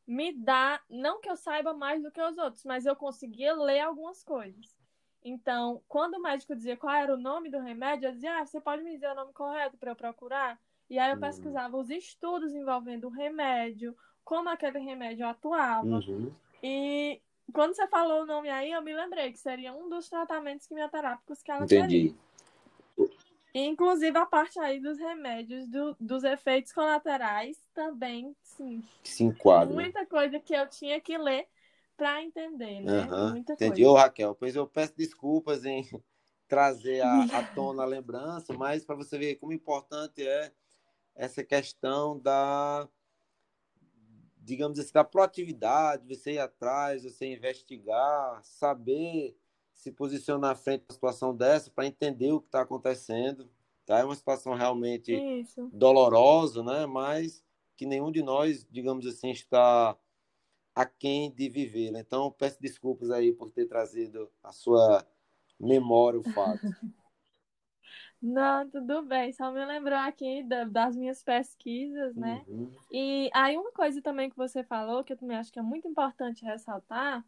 me 0.06 0.32
dá, 0.32 0.80
não 0.88 1.20
que 1.20 1.28
eu 1.28 1.36
saiba 1.36 1.74
mais 1.74 2.02
do 2.02 2.10
que 2.10 2.18
os 2.18 2.38
outros, 2.38 2.64
mas 2.64 2.86
eu 2.86 2.96
conseguia 2.96 3.52
ler 3.52 3.80
algumas 3.80 4.24
coisas. 4.24 4.74
Então, 5.22 5.82
quando 5.86 6.14
o 6.14 6.22
médico 6.22 6.56
dizia 6.56 6.78
qual 6.78 6.94
era 6.94 7.12
o 7.12 7.20
nome 7.20 7.50
do 7.50 7.60
remédio, 7.60 8.08
eu 8.08 8.12
dizia, 8.12 8.38
ah, 8.38 8.46
você 8.46 8.58
pode 8.58 8.82
me 8.82 8.92
dizer 8.92 9.10
o 9.10 9.14
nome 9.14 9.34
correto 9.34 9.76
para 9.76 9.90
eu 9.90 9.94
procurar? 9.94 10.58
E 10.88 10.98
aí 10.98 11.10
eu 11.10 11.16
uhum. 11.16 11.20
pesquisava 11.20 11.76
os 11.76 11.90
estudos 11.90 12.54
envolvendo 12.54 13.08
o 13.08 13.10
remédio, 13.10 13.94
como 14.24 14.48
aquele 14.48 14.78
remédio 14.78 15.28
atuava. 15.28 15.86
Uhum. 15.86 16.32
E 16.62 17.20
quando 17.52 17.74
você 17.74 17.86
falou 17.86 18.22
o 18.22 18.26
nome 18.26 18.48
aí, 18.48 18.72
eu 18.72 18.80
me 18.80 18.94
lembrei 18.94 19.30
que 19.30 19.38
seria 19.38 19.74
um 19.74 19.90
dos 19.90 20.08
tratamentos 20.08 20.66
quimioterápicos 20.66 21.42
que 21.42 21.50
ela 21.50 21.66
Entendi. 21.66 22.14
Teria. 22.96 23.20
Inclusive 23.54 24.16
a 24.16 24.26
parte 24.26 24.58
aí 24.60 24.80
dos 24.80 24.98
remédios, 24.98 25.66
do, 25.66 25.96
dos 25.98 26.22
efeitos 26.22 26.72
colaterais 26.72 27.56
também, 27.74 28.34
sim. 28.42 28.82
Se 29.02 29.24
enquadra. 29.24 29.74
Muita 29.74 30.06
coisa 30.06 30.38
que 30.38 30.54
eu 30.54 30.68
tinha 30.68 31.00
que 31.00 31.18
ler 31.18 31.48
para 31.96 32.22
entender, 32.22 32.80
né? 32.80 32.92
Uhum. 32.92 33.30
Muita 33.30 33.54
Entendi. 33.54 33.82
Coisa. 33.82 33.90
Ô, 33.90 33.94
Raquel, 33.96 34.34
pois 34.34 34.54
eu 34.54 34.66
peço 34.66 34.96
desculpas 34.96 35.64
em 35.64 35.84
trazer 36.46 37.02
a, 37.02 37.22
a 37.38 37.42
tona 37.54 37.82
a 37.82 37.86
lembrança, 37.86 38.54
mas 38.54 38.84
para 38.84 38.96
você 38.96 39.18
ver 39.18 39.36
como 39.36 39.52
importante 39.52 40.26
é 40.26 40.52
essa 41.14 41.42
questão 41.42 42.18
da 42.18 42.88
digamos 44.42 44.78
assim, 44.78 44.92
da 44.92 45.04
proatividade, 45.04 46.08
você 46.08 46.32
ir 46.32 46.38
atrás, 46.38 47.04
você 47.04 47.26
investigar, 47.26 48.40
saber 48.42 49.36
se 49.80 49.90
posicionar 49.90 50.50
à 50.50 50.54
frente 50.54 50.84
da 50.86 50.92
situação 50.92 51.34
dessa 51.34 51.70
para 51.70 51.86
entender 51.86 52.30
o 52.32 52.40
que 52.40 52.48
está 52.48 52.60
acontecendo. 52.60 53.50
Tá? 53.86 54.00
É 54.00 54.04
uma 54.04 54.14
situação 54.14 54.52
realmente 54.52 55.10
Isso. 55.40 55.70
dolorosa, 55.72 56.62
né? 56.62 56.84
mas 56.84 57.42
que 57.74 57.86
nenhum 57.86 58.12
de 58.12 58.22
nós, 58.22 58.66
digamos 58.70 59.06
assim, 59.06 59.30
está 59.30 59.96
aquém 60.74 61.32
de 61.32 61.48
viver. 61.48 61.90
Né? 61.90 62.00
Então, 62.00 62.30
peço 62.30 62.60
desculpas 62.60 63.10
aí 63.10 63.32
por 63.32 63.50
ter 63.50 63.66
trazido 63.66 64.30
a 64.42 64.52
sua 64.52 65.06
memória 65.58 66.20
o 66.20 66.24
fato. 66.24 66.60
Não, 68.20 68.68
tudo 68.68 69.00
bem. 69.00 69.32
Só 69.32 69.50
me 69.50 69.64
lembrou 69.64 69.96
aqui 69.96 70.42
das 70.70 70.94
minhas 70.94 71.22
pesquisas, 71.22 72.14
né? 72.14 72.44
Uhum. 72.46 72.70
E 72.92 73.30
aí 73.32 73.56
uma 73.56 73.72
coisa 73.72 74.02
também 74.02 74.28
que 74.28 74.36
você 74.36 74.62
falou, 74.62 75.02
que 75.02 75.14
eu 75.14 75.16
também 75.16 75.38
acho 75.38 75.50
que 75.50 75.58
é 75.58 75.62
muito 75.62 75.88
importante 75.88 76.44
ressaltar, 76.44 77.24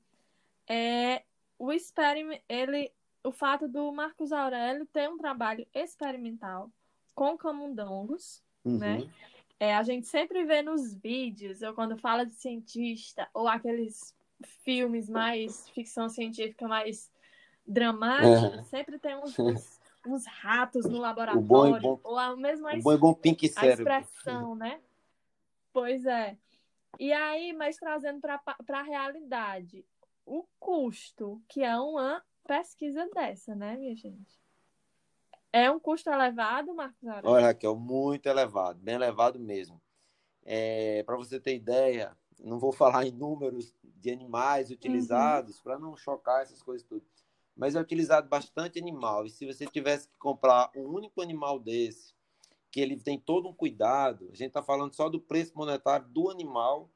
é 0.69 1.23
o 1.63 1.73
experim... 1.73 2.41
ele 2.49 2.91
o 3.25 3.31
fato 3.31 3.69
do 3.69 3.93
Marcos 3.93 4.33
Aurélio 4.33 4.85
ter 4.87 5.09
um 5.09 5.17
trabalho 5.17 5.65
experimental 5.73 6.69
com 7.15 7.39
camundongos, 7.39 8.43
uhum. 8.65 8.79
né? 8.79 9.09
É, 9.61 9.77
a 9.77 9.83
gente 9.85 10.09
sempre 10.09 10.45
vê 10.45 10.61
nos 10.61 10.93
vídeos, 10.93 11.63
ou 11.63 11.73
quando 11.73 11.97
fala 11.97 12.27
de 12.27 12.35
cientista, 12.35 13.29
ou 13.33 13.47
aqueles 13.47 14.13
filmes 14.65 15.09
mais 15.09 15.69
ficção 15.69 16.09
científica 16.09 16.67
mais 16.67 17.09
dramáticos, 17.65 18.59
uhum. 18.59 18.65
sempre 18.65 18.99
tem 18.99 19.15
uns, 19.15 19.39
uns 19.39 19.81
uns 20.05 20.27
ratos 20.27 20.85
no 20.85 20.99
laboratório, 20.99 21.47
bom 21.47 21.79
bom, 21.79 22.01
ou 22.03 22.19
a 22.19 22.37
mesma 22.37 22.75
bom 22.83 22.99
bom 22.99 23.15
pink 23.15 23.53
a 23.55 23.67
expressão, 23.67 24.57
né? 24.57 24.81
Pois 25.73 26.05
é. 26.07 26.37
E 26.99 27.13
aí, 27.13 27.53
mas 27.53 27.77
trazendo 27.77 28.21
para 28.21 28.41
a 28.69 28.83
realidade, 28.83 29.85
o 30.25 30.45
custo, 30.59 31.43
que 31.49 31.63
é 31.63 31.77
uma 31.77 32.23
pesquisa 32.47 33.09
dessa, 33.15 33.55
né, 33.55 33.77
minha 33.77 33.95
gente? 33.95 34.41
É 35.53 35.71
um 35.71 35.79
custo 35.79 36.11
elevado, 36.11 36.75
Marcos 36.75 37.07
Aurélio? 37.07 37.31
Olha, 37.31 37.47
Raquel, 37.47 37.77
muito 37.77 38.27
elevado, 38.27 38.79
bem 38.81 38.95
elevado 38.95 39.39
mesmo. 39.39 39.81
É, 40.45 41.03
para 41.05 41.17
você 41.17 41.39
ter 41.39 41.55
ideia, 41.55 42.17
não 42.41 42.59
vou 42.59 42.73
falar 42.73 43.07
em 43.07 43.13
números 43.13 43.75
de 43.83 44.11
animais 44.11 44.71
utilizados 44.71 45.59
uhum. 45.59 45.63
para 45.63 45.79
não 45.79 45.97
chocar 45.97 46.43
essas 46.43 46.63
coisas 46.63 46.87
tudo 46.87 47.05
mas 47.57 47.75
é 47.75 47.81
utilizado 47.81 48.29
bastante 48.29 48.79
animal. 48.79 49.27
E 49.27 49.31
se 49.31 49.47
você 49.47 49.67
tivesse 49.67 50.09
que 50.09 50.19
comprar 50.19 50.71
um 50.75 50.87
único 50.87 51.21
animal 51.21 51.59
desse, 51.59 52.15
que 52.71 52.81
ele 52.81 52.97
tem 52.97 53.19
todo 53.19 53.49
um 53.49 53.55
cuidado, 53.55 54.29
a 54.33 54.37
gente 54.37 54.49
está 54.49 54.63
falando 54.63 54.95
só 54.95 55.09
do 55.09 55.21
preço 55.21 55.53
monetário 55.55 56.07
do 56.09 56.31
animal, 56.31 56.91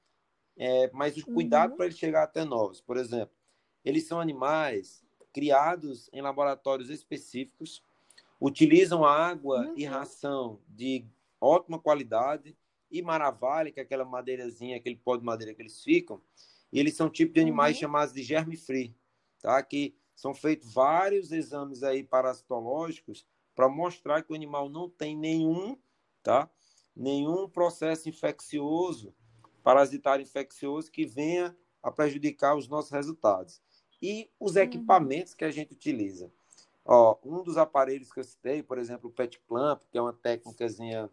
é, 0.56 0.90
mas 0.92 1.16
o 1.16 1.26
cuidado 1.26 1.72
uhum. 1.72 1.76
para 1.76 1.86
ele 1.86 1.94
chegar 1.94 2.22
até 2.22 2.44
nós. 2.44 2.80
Por 2.80 2.96
exemplo, 2.96 3.34
eles 3.84 4.06
são 4.06 4.20
animais 4.20 5.04
criados 5.32 6.08
em 6.12 6.22
laboratórios 6.22 6.88
específicos, 6.88 7.82
utilizam 8.40 9.04
água 9.04 9.66
uhum. 9.66 9.74
e 9.76 9.84
ração 9.84 10.58
de 10.68 11.04
ótima 11.40 11.78
qualidade 11.78 12.56
e 12.90 13.02
maravilha, 13.02 13.70
que 13.70 13.80
é 13.80 13.82
aquela 13.82 14.04
madeirazinha, 14.04 14.76
aquele 14.76 14.96
pó 14.96 15.16
de 15.16 15.24
madeira 15.24 15.54
que 15.54 15.60
eles 15.60 15.82
ficam, 15.82 16.20
e 16.72 16.80
eles 16.80 16.96
são 16.96 17.10
tipo 17.10 17.34
de 17.34 17.40
animais 17.40 17.76
uhum. 17.76 17.80
chamados 17.80 18.14
de 18.14 18.22
germe-free, 18.22 18.94
tá? 19.40 19.62
Que 19.62 19.94
são 20.14 20.34
feitos 20.34 20.72
vários 20.72 21.30
exames 21.30 21.82
aí 21.82 22.02
parasitológicos 22.02 23.26
para 23.54 23.68
mostrar 23.68 24.22
que 24.22 24.32
o 24.32 24.34
animal 24.34 24.68
não 24.68 24.88
tem 24.88 25.16
nenhum, 25.16 25.78
tá? 26.22 26.50
Nenhum 26.94 27.48
processo 27.48 28.08
infeccioso, 28.08 29.14
parasitário 29.66 30.22
infeccioso 30.22 30.92
que 30.92 31.04
venha 31.04 31.52
a 31.82 31.90
prejudicar 31.90 32.56
os 32.56 32.68
nossos 32.68 32.92
resultados. 32.92 33.60
E 34.00 34.30
os 34.38 34.54
uhum. 34.54 34.62
equipamentos 34.62 35.34
que 35.34 35.44
a 35.44 35.50
gente 35.50 35.72
utiliza. 35.72 36.30
Ó, 36.84 37.18
um 37.24 37.42
dos 37.42 37.56
aparelhos 37.56 38.12
que 38.12 38.20
eu 38.20 38.22
citei, 38.22 38.62
por 38.62 38.78
exemplo, 38.78 39.10
o 39.10 39.12
PET 39.12 39.40
clamp, 39.40 39.82
que 39.90 39.98
é 39.98 40.00
uma 40.00 40.12
técnicazinha 40.12 41.10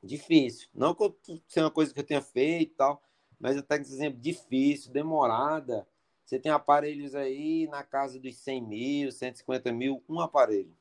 difícil. 0.00 0.68
Não 0.72 0.94
que 0.94 1.42
seja 1.48 1.66
uma 1.66 1.72
coisa 1.72 1.92
que 1.92 1.98
eu 1.98 2.06
tenha 2.06 2.22
feito 2.22 2.70
e 2.70 2.76
tal, 2.76 3.02
mas 3.36 3.56
é 3.56 3.58
uma 3.58 3.64
técnica 3.64 4.10
difícil, 4.12 4.92
demorada, 4.92 5.84
você 6.24 6.38
tem 6.38 6.52
aparelhos 6.52 7.16
aí 7.16 7.66
na 7.66 7.82
casa 7.82 8.20
dos 8.20 8.36
100 8.36 8.62
mil, 8.62 9.10
150 9.10 9.72
mil, 9.72 10.04
um 10.08 10.20
aparelho. 10.20 10.72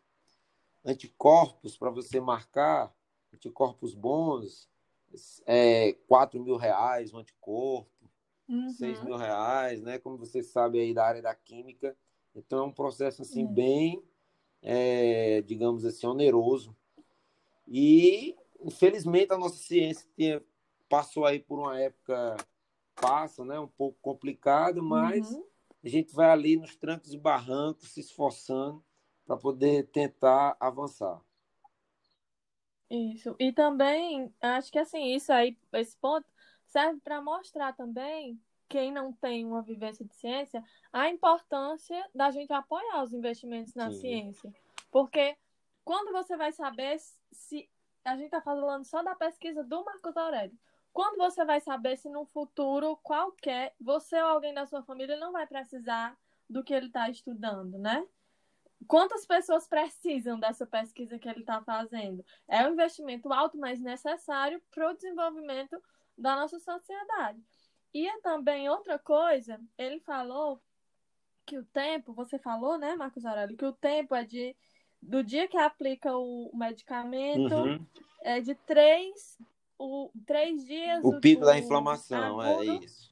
Anticorpos 0.85 1.75
para 1.75 1.89
você 1.89 2.19
marcar, 2.19 2.93
anticorpos 3.33 3.95
bons, 3.95 4.69
é, 5.45 5.93
4 6.07 6.41
mil 6.41 6.55
reais 6.55 7.13
um 7.13 7.19
anticorpo, 7.19 7.89
uhum. 8.47 8.69
6 8.69 9.03
mil 9.03 9.15
reais, 9.15 9.81
né? 9.81 9.97
Como 9.97 10.17
você 10.17 10.43
sabe 10.43 10.79
aí 10.79 10.93
da 10.93 11.05
área 11.05 11.21
da 11.21 11.35
química. 11.35 11.95
Então 12.35 12.59
é 12.59 12.63
um 12.63 12.71
processo 12.71 13.21
assim 13.21 13.45
uhum. 13.45 13.53
bem, 13.53 14.03
é, 14.61 15.41
digamos 15.41 15.85
assim, 15.85 16.05
oneroso. 16.07 16.75
E 17.67 18.35
infelizmente 18.61 19.33
a 19.33 19.37
nossa 19.37 19.57
ciência 19.57 20.07
tinha, 20.15 20.43
passou 20.89 21.25
aí 21.25 21.39
por 21.39 21.59
uma 21.59 21.79
época 21.79 22.37
passa, 22.95 23.45
né? 23.45 23.59
Um 23.59 23.67
pouco 23.67 23.97
complicado, 24.01 24.83
mas 24.83 25.31
uhum. 25.31 25.43
a 25.83 25.87
gente 25.87 26.13
vai 26.13 26.29
ali 26.29 26.57
nos 26.57 26.75
trancos 26.75 27.13
e 27.13 27.17
barrancos, 27.17 27.91
se 27.91 27.99
esforçando 27.99 28.83
para 29.25 29.37
poder 29.37 29.87
tentar 29.87 30.55
avançar. 30.59 31.21
Isso. 32.89 33.35
E 33.39 33.51
também, 33.51 34.33
acho 34.41 34.71
que 34.71 34.79
assim, 34.79 35.13
isso 35.13 35.31
aí, 35.31 35.57
esse 35.73 35.97
ponto 35.97 36.25
serve 36.65 36.99
para 37.01 37.21
mostrar 37.21 37.73
também 37.73 38.39
quem 38.69 38.91
não 38.91 39.13
tem 39.13 39.45
uma 39.45 39.61
vivência 39.61 40.05
de 40.05 40.15
ciência, 40.15 40.63
a 40.91 41.09
importância 41.09 42.03
da 42.13 42.31
gente 42.31 42.51
apoiar 42.51 43.03
os 43.03 43.13
investimentos 43.13 43.73
na 43.75 43.91
Sim. 43.91 43.99
ciência. 43.99 44.53
Porque 44.91 45.37
quando 45.83 46.11
você 46.11 46.35
vai 46.35 46.51
saber 46.51 46.97
se 47.31 47.69
a 48.03 48.15
gente 48.15 48.25
está 48.25 48.41
falando 48.41 48.83
só 48.83 49.01
da 49.03 49.15
pesquisa 49.15 49.63
do 49.63 49.83
Marcos 49.83 50.15
Aurélio, 50.17 50.57
quando 50.91 51.17
você 51.17 51.45
vai 51.45 51.61
saber 51.61 51.97
se 51.97 52.09
num 52.09 52.25
futuro 52.25 52.97
qualquer, 53.03 53.75
você 53.79 54.19
ou 54.21 54.29
alguém 54.29 54.53
da 54.53 54.65
sua 54.65 54.81
família 54.83 55.17
não 55.17 55.31
vai 55.31 55.45
precisar 55.45 56.17
do 56.49 56.63
que 56.63 56.73
ele 56.73 56.87
está 56.87 57.09
estudando, 57.09 57.77
né? 57.77 58.05
Quantas 58.85 59.25
pessoas 59.25 59.67
precisam 59.67 60.39
dessa 60.39 60.65
pesquisa 60.65 61.17
que 61.17 61.27
ele 61.27 61.39
está 61.39 61.61
fazendo? 61.63 62.23
É 62.47 62.65
um 62.67 62.73
investimento 62.73 63.31
alto, 63.33 63.57
mas 63.57 63.79
necessário 63.79 64.61
para 64.71 64.91
o 64.91 64.93
desenvolvimento 64.93 65.81
da 66.17 66.35
nossa 66.35 66.59
sociedade. 66.59 67.41
E 67.93 68.07
é 68.07 68.19
também 68.21 68.69
outra 68.69 68.99
coisa, 68.99 69.59
ele 69.77 69.99
falou 70.01 70.61
que 71.45 71.57
o 71.57 71.65
tempo, 71.65 72.13
você 72.13 72.37
falou, 72.37 72.77
né, 72.77 72.95
Marcos 72.95 73.25
Aurélio, 73.25 73.57
que 73.57 73.65
o 73.65 73.73
tempo 73.73 74.13
é 74.13 74.23
de 74.23 74.55
do 75.01 75.23
dia 75.23 75.47
que 75.47 75.57
aplica 75.57 76.15
o 76.17 76.51
medicamento 76.53 77.53
uhum. 77.53 77.85
é 78.21 78.41
de 78.41 78.55
três 78.55 79.37
o, 79.77 80.09
três 80.25 80.65
dias. 80.65 81.03
O 81.03 81.19
pico 81.19 81.45
da 81.45 81.57
inflamação, 81.57 82.41
é 82.41 82.65
isso. 82.65 83.06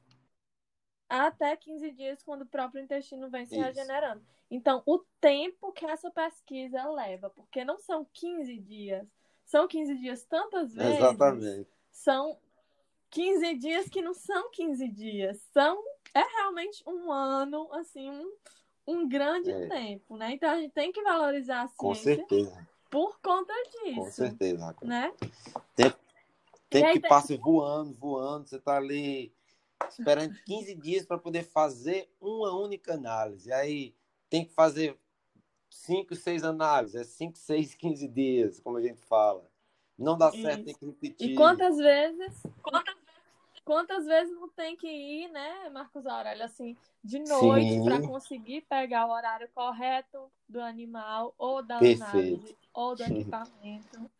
Até 1.08 1.56
15 1.56 1.90
dias, 1.92 2.22
quando 2.22 2.42
o 2.42 2.46
próprio 2.46 2.82
intestino 2.82 3.30
vem 3.30 3.46
se 3.46 3.54
isso. 3.54 3.64
regenerando. 3.64 4.22
Então, 4.50 4.82
o 4.86 4.98
tempo 5.20 5.72
que 5.72 5.84
essa 5.84 6.10
pesquisa 6.10 6.88
leva, 6.90 7.30
porque 7.30 7.64
não 7.64 7.78
são 7.78 8.06
15 8.12 8.58
dias, 8.58 9.06
são 9.44 9.68
15 9.68 9.96
dias 9.96 10.24
tantas 10.24 10.74
vezes. 10.74 10.98
Exatamente. 10.98 11.68
São 11.90 12.38
15 13.10 13.54
dias 13.54 13.88
que 13.88 14.02
não 14.02 14.14
são 14.14 14.50
15 14.50 14.88
dias, 14.88 15.40
são 15.52 15.82
é 16.12 16.22
realmente 16.22 16.82
um 16.86 17.12
ano, 17.12 17.68
assim, 17.72 18.10
um, 18.10 18.32
um 18.86 19.08
grande 19.08 19.50
é. 19.50 19.66
tempo, 19.68 20.16
né? 20.16 20.32
Então 20.32 20.50
a 20.50 20.56
gente 20.56 20.72
tem 20.72 20.92
que 20.92 21.02
valorizar 21.02 21.62
a 21.62 21.68
ciência. 21.68 21.76
Com 21.76 21.94
certeza. 21.94 22.68
Por 22.90 23.18
conta 23.20 23.52
disso. 23.70 23.96
Com 23.96 24.10
certeza. 24.10 24.76
Né? 24.82 25.12
Tem, 25.74 25.92
tem 26.70 26.92
que 26.92 27.00
tem... 27.00 27.38
voando, 27.38 27.94
voando, 27.94 28.48
você 28.48 28.58
tá 28.58 28.76
ali 28.76 29.32
esperando 29.88 30.34
15 30.44 30.74
dias 30.74 31.06
para 31.06 31.18
poder 31.18 31.42
fazer 31.42 32.10
uma 32.20 32.52
única 32.58 32.94
análise. 32.94 33.52
Aí 33.52 33.94
tem 34.28 34.44
que 34.44 34.52
fazer 34.52 34.98
5, 35.70 36.14
6 36.14 36.44
análises, 36.44 36.94
é 36.96 37.04
5, 37.04 37.36
6, 37.36 37.74
15 37.74 38.08
dias, 38.08 38.60
como 38.60 38.78
a 38.78 38.82
gente 38.82 39.00
fala. 39.02 39.48
Não 39.98 40.16
dá 40.16 40.30
certo, 40.30 40.58
Isso. 40.58 40.64
tem 40.64 40.74
que 40.74 40.86
repetir. 40.86 41.30
E 41.30 41.34
quantas 41.34 41.76
vezes, 41.76 42.42
quantas 42.62 42.94
quantas 43.66 44.06
vezes 44.06 44.32
não 44.32 44.48
tem 44.48 44.76
que 44.76 44.86
ir, 44.86 45.28
né, 45.28 45.68
Marcos 45.70 46.06
Aurélio, 46.06 46.44
assim, 46.44 46.76
de 47.02 47.18
noite 47.18 47.82
para 47.82 48.00
conseguir 48.00 48.60
pegar 48.62 49.06
o 49.06 49.10
horário 49.10 49.48
correto 49.52 50.30
do 50.48 50.60
animal 50.60 51.34
ou 51.36 51.62
da 51.62 51.80
Perfeito. 51.80 52.04
análise 52.04 52.56
ou 52.72 52.94
do 52.94 53.02
equipamento. 53.02 54.10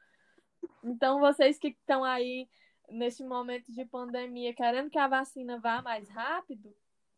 Então, 0.82 1.20
vocês 1.20 1.58
que 1.58 1.68
estão 1.68 2.02
aí 2.02 2.48
neste 2.90 3.24
momento 3.24 3.70
de 3.70 3.84
pandemia 3.84 4.54
querendo 4.54 4.90
que 4.90 4.98
a 4.98 5.08
vacina 5.08 5.58
vá 5.58 5.82
mais 5.82 6.08
rápido, 6.08 6.74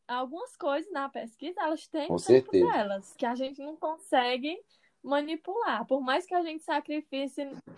algumas 0.07 0.57
coisas 0.57 0.91
na 0.93 1.09
pesquisa 1.09 1.61
elas 1.61 1.87
têm 1.87 2.09
Com 2.09 2.19
certeza. 2.19 2.67
delas 2.67 3.15
que 3.17 3.27
a 3.27 3.35
gente 3.35 3.61
não 3.61 3.77
consegue 3.77 4.59
manipular. 5.03 5.87
Por 5.87 6.01
mais 6.01 6.27
que 6.27 6.35
a 6.35 6.43
gente 6.43 6.65
sacrifique, 6.65 7.33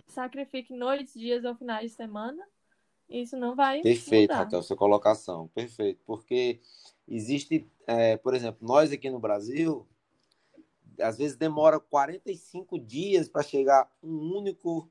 sacrifique 0.07 0.73
noites, 0.73 1.13
dias 1.13 1.43
ou 1.43 1.55
finais 1.55 1.91
de 1.91 1.97
semana, 1.97 2.43
isso 3.09 3.37
não 3.37 3.55
vai. 3.55 3.81
Perfeito, 3.81 4.31
mudar. 4.31 4.43
Raquel, 4.43 4.63
sua 4.63 4.77
colocação. 4.77 5.47
Perfeito. 5.49 6.01
Porque 6.05 6.61
existe, 7.07 7.69
é, 7.85 8.17
por 8.17 8.33
exemplo, 8.33 8.65
nós 8.65 8.91
aqui 8.91 9.09
no 9.09 9.19
Brasil, 9.19 9.87
às 10.99 11.17
vezes 11.17 11.35
demora 11.35 11.79
45 11.79 12.79
dias 12.79 13.27
para 13.27 13.43
chegar 13.43 13.91
um 14.01 14.37
único, 14.37 14.89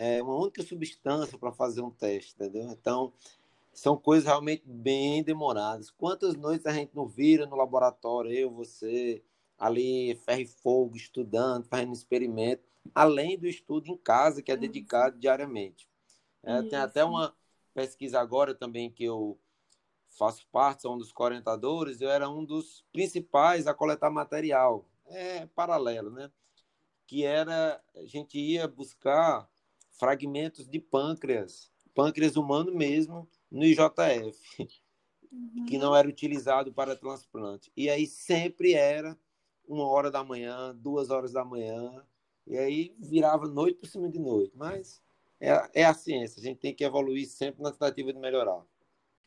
é, 0.00 0.22
uma 0.22 0.34
única 0.34 0.62
substância 0.62 1.36
para 1.36 1.52
fazer 1.52 1.82
um 1.82 1.90
teste, 1.90 2.34
entendeu? 2.34 2.70
Então, 2.70 3.12
são 3.70 3.98
coisas 3.98 4.24
realmente 4.24 4.62
bem 4.64 5.22
demoradas. 5.22 5.90
Quantas 5.90 6.34
noites 6.36 6.64
a 6.64 6.72
gente 6.72 6.96
não 6.96 7.06
vira 7.06 7.44
no 7.44 7.54
laboratório, 7.54 8.32
eu, 8.32 8.50
você, 8.50 9.22
ali, 9.58 10.14
ferro 10.24 10.40
e 10.40 10.46
fogo, 10.46 10.96
estudando, 10.96 11.66
fazendo 11.66 11.92
experimento, 11.92 12.62
além 12.94 13.38
do 13.38 13.46
estudo 13.46 13.88
em 13.88 13.96
casa, 13.98 14.40
que 14.40 14.50
é 14.50 14.56
dedicado 14.56 15.18
diariamente. 15.18 15.86
É, 16.42 16.62
tem 16.62 16.78
até 16.78 17.04
uma, 17.04 17.36
pesquisa 17.74 18.18
agora 18.18 18.54
também 18.54 18.90
que 18.90 19.04
eu 19.04 19.38
faço 20.08 20.46
parte, 20.50 20.80
sou 20.80 20.94
um 20.94 20.98
dos 20.98 21.12
orientadores, 21.14 22.00
eu 22.00 22.08
era 22.08 22.26
um 22.26 22.42
dos 22.42 22.86
principais 22.90 23.66
a 23.66 23.74
coletar 23.74 24.08
material. 24.08 24.86
É 25.04 25.44
paralelo, 25.48 26.10
né? 26.10 26.32
Que 27.06 27.22
era, 27.22 27.82
a 27.94 28.06
gente 28.06 28.38
ia 28.38 28.66
buscar 28.66 29.49
fragmentos 30.00 30.66
de 30.66 30.80
pâncreas, 30.80 31.70
pâncreas 31.94 32.34
humano 32.34 32.74
mesmo, 32.74 33.28
no 33.50 33.64
IJF, 33.64 34.40
uhum. 35.30 35.66
que 35.68 35.76
não 35.76 35.94
era 35.94 36.08
utilizado 36.08 36.72
para 36.72 36.96
transplante. 36.96 37.70
E 37.76 37.90
aí 37.90 38.06
sempre 38.06 38.72
era 38.72 39.16
uma 39.68 39.86
hora 39.86 40.10
da 40.10 40.24
manhã, 40.24 40.74
duas 40.74 41.10
horas 41.10 41.32
da 41.32 41.44
manhã, 41.44 42.02
e 42.46 42.56
aí 42.56 42.96
virava 42.98 43.46
noite 43.46 43.78
por 43.78 43.86
cima 43.86 44.08
de 44.08 44.18
noite. 44.18 44.52
Mas 44.56 45.02
é, 45.38 45.82
é 45.82 45.84
a 45.84 45.92
ciência. 45.92 46.40
A 46.40 46.42
gente 46.42 46.58
tem 46.58 46.74
que 46.74 46.82
evoluir 46.82 47.28
sempre 47.28 47.62
na 47.62 47.70
tentativa 47.70 48.10
de 48.10 48.18
melhorar. 48.18 48.64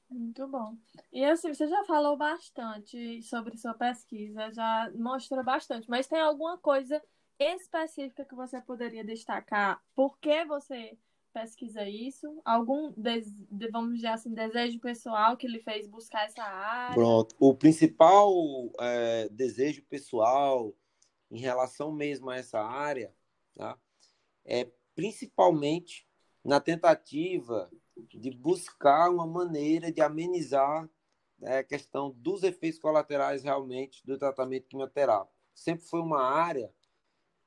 Muito 0.10 0.48
bom. 0.48 0.75
E 1.12 1.24
assim, 1.24 1.53
você 1.53 1.68
já 1.68 1.84
falou 1.86 2.18
bastante 2.18 3.22
sobre 3.24 3.58
sua 3.58 3.74
pesquisa, 3.74 4.51
já 4.51 4.92
mostrou 4.96 5.44
bastante, 5.44 5.89
mas 5.89 6.08
tem 6.08 6.20
alguma 6.20 6.58
coisa 6.58 7.01
específica 7.44 8.26
que 8.26 8.36
você 8.36 8.62
poderia 8.62 9.04
destacar? 9.04 9.82
Por 9.96 10.18
que 10.20 10.46
você 10.46 10.98
pesquisa 11.34 11.88
isso? 11.88 12.42
Algum, 12.46 12.94
vamos 13.72 13.96
dizer 13.96 14.08
assim, 14.08 14.34
desejo 14.34 14.79
pessoal 14.79 15.36
que 15.36 15.48
lhe 15.48 15.60
fez 15.60 15.88
buscar 15.88 16.25
essa 16.25 16.44
área? 16.44 16.94
Pronto. 16.94 17.36
O 17.40 17.56
principal 17.56 18.32
é, 18.79 19.27
desejo 19.29 19.84
pessoal 19.84 20.74
em 21.32 21.40
relação 21.40 21.92
mesmo 21.92 22.29
a 22.29 22.38
essa 22.38 22.62
área 22.62 23.14
tá? 23.56 23.77
é 24.46 24.70
principalmente 24.94 26.08
na 26.44 26.60
tentativa 26.60 27.72
de 28.10 28.29
buscar 28.29 29.10
uma 29.10 29.25
maneira 29.25 29.92
de 29.92 30.01
amenizar 30.01 30.88
né, 31.40 31.60
a 31.60 31.64
questão 31.64 32.12
dos 32.12 32.44
efeitos 32.44 32.79
colaterais 32.79 33.44
realmente 33.44 34.06
do 34.06 34.18
tratamento 34.18 34.68
quimioterápico. 34.68 35.34
Sempre 35.53 35.86
foi 35.86 36.00
uma 36.00 36.22
área 36.22 36.72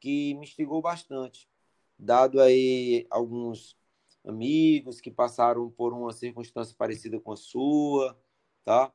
que 0.00 0.34
me 0.34 0.44
instigou 0.44 0.80
bastante, 0.80 1.48
dado 1.98 2.40
aí 2.40 3.06
alguns 3.10 3.76
amigos 4.24 5.00
que 5.00 5.10
passaram 5.10 5.70
por 5.70 5.92
uma 5.92 6.12
circunstância 6.12 6.74
parecida 6.76 7.20
com 7.20 7.32
a 7.32 7.36
sua, 7.36 8.18
tá? 8.64 8.92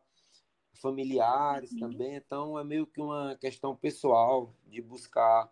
Familiares 0.73 1.71
uhum. 1.73 1.79
também, 1.79 2.15
então 2.15 2.59
é 2.59 2.63
meio 2.63 2.85
que 2.85 2.99
uma 3.01 3.35
questão 3.35 3.75
pessoal 3.75 4.53
de 4.67 4.81
buscar 4.81 5.51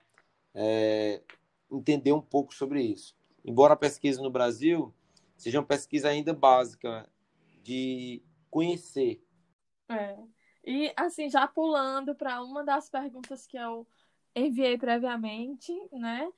é, 0.54 1.22
entender 1.72 2.12
um 2.12 2.22
pouco 2.22 2.54
sobre 2.54 2.82
isso. 2.82 3.16
Embora 3.46 3.74
a 3.74 3.78
pesquisa 3.78 4.22
no 4.22 4.30
Brasil 4.30 4.94
seja 5.38 5.60
uma 5.60 5.66
pesquisa 5.66 6.10
ainda 6.10 6.34
básica 6.34 7.10
de 7.64 8.22
conhecer. 8.50 9.24
É. 9.88 10.18
E 10.66 10.92
assim, 10.96 11.30
já 11.30 11.48
pulando 11.48 12.14
para 12.14 12.44
uma 12.44 12.64
das 12.64 12.90
perguntas 12.90 13.48
que 13.48 13.58
eu 13.58 13.88
enviei 14.36 14.78
previamente, 14.78 15.74
né? 15.92 16.30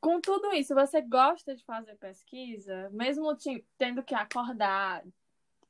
Com 0.00 0.20
tudo 0.20 0.52
isso, 0.52 0.74
você 0.74 1.00
gosta 1.00 1.54
de 1.54 1.64
fazer 1.64 1.96
pesquisa, 1.96 2.90
mesmo 2.90 3.34
tendo 3.78 4.02
que 4.02 4.14
acordar 4.14 5.02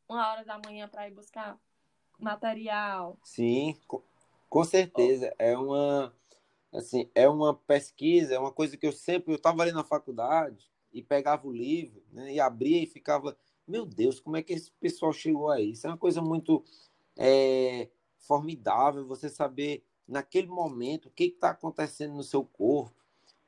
uma 0.08 0.32
hora 0.32 0.44
da 0.44 0.58
manhã 0.58 0.88
para 0.88 1.08
ir 1.08 1.12
buscar 1.12 1.58
material? 2.18 3.18
Sim, 3.22 3.76
com 4.48 4.64
certeza. 4.64 5.32
É 5.38 5.56
uma 5.56 6.12
assim, 6.72 7.08
é 7.14 7.28
uma 7.28 7.54
pesquisa, 7.54 8.34
é 8.34 8.38
uma 8.38 8.50
coisa 8.50 8.76
que 8.76 8.86
eu 8.86 8.92
sempre, 8.92 9.32
eu 9.32 9.36
estava 9.36 9.62
ali 9.62 9.72
na 9.72 9.84
faculdade 9.84 10.68
e 10.92 11.02
pegava 11.02 11.46
o 11.46 11.52
livro, 11.52 12.02
né, 12.12 12.32
e 12.32 12.40
abria 12.40 12.82
e 12.82 12.86
ficava, 12.86 13.36
meu 13.66 13.86
Deus, 13.86 14.20
como 14.20 14.36
é 14.36 14.42
que 14.42 14.52
esse 14.52 14.72
pessoal 14.72 15.12
chegou 15.12 15.50
aí? 15.50 15.70
Isso 15.70 15.86
é 15.86 15.90
uma 15.90 15.96
coisa 15.96 16.20
muito 16.20 16.64
é, 17.16 17.88
formidável, 18.18 19.06
você 19.06 19.28
saber 19.28 19.84
naquele 20.06 20.48
momento 20.48 21.06
o 21.06 21.10
que 21.10 21.24
está 21.24 21.50
acontecendo 21.50 22.14
no 22.14 22.22
seu 22.22 22.44
corpo, 22.44 22.94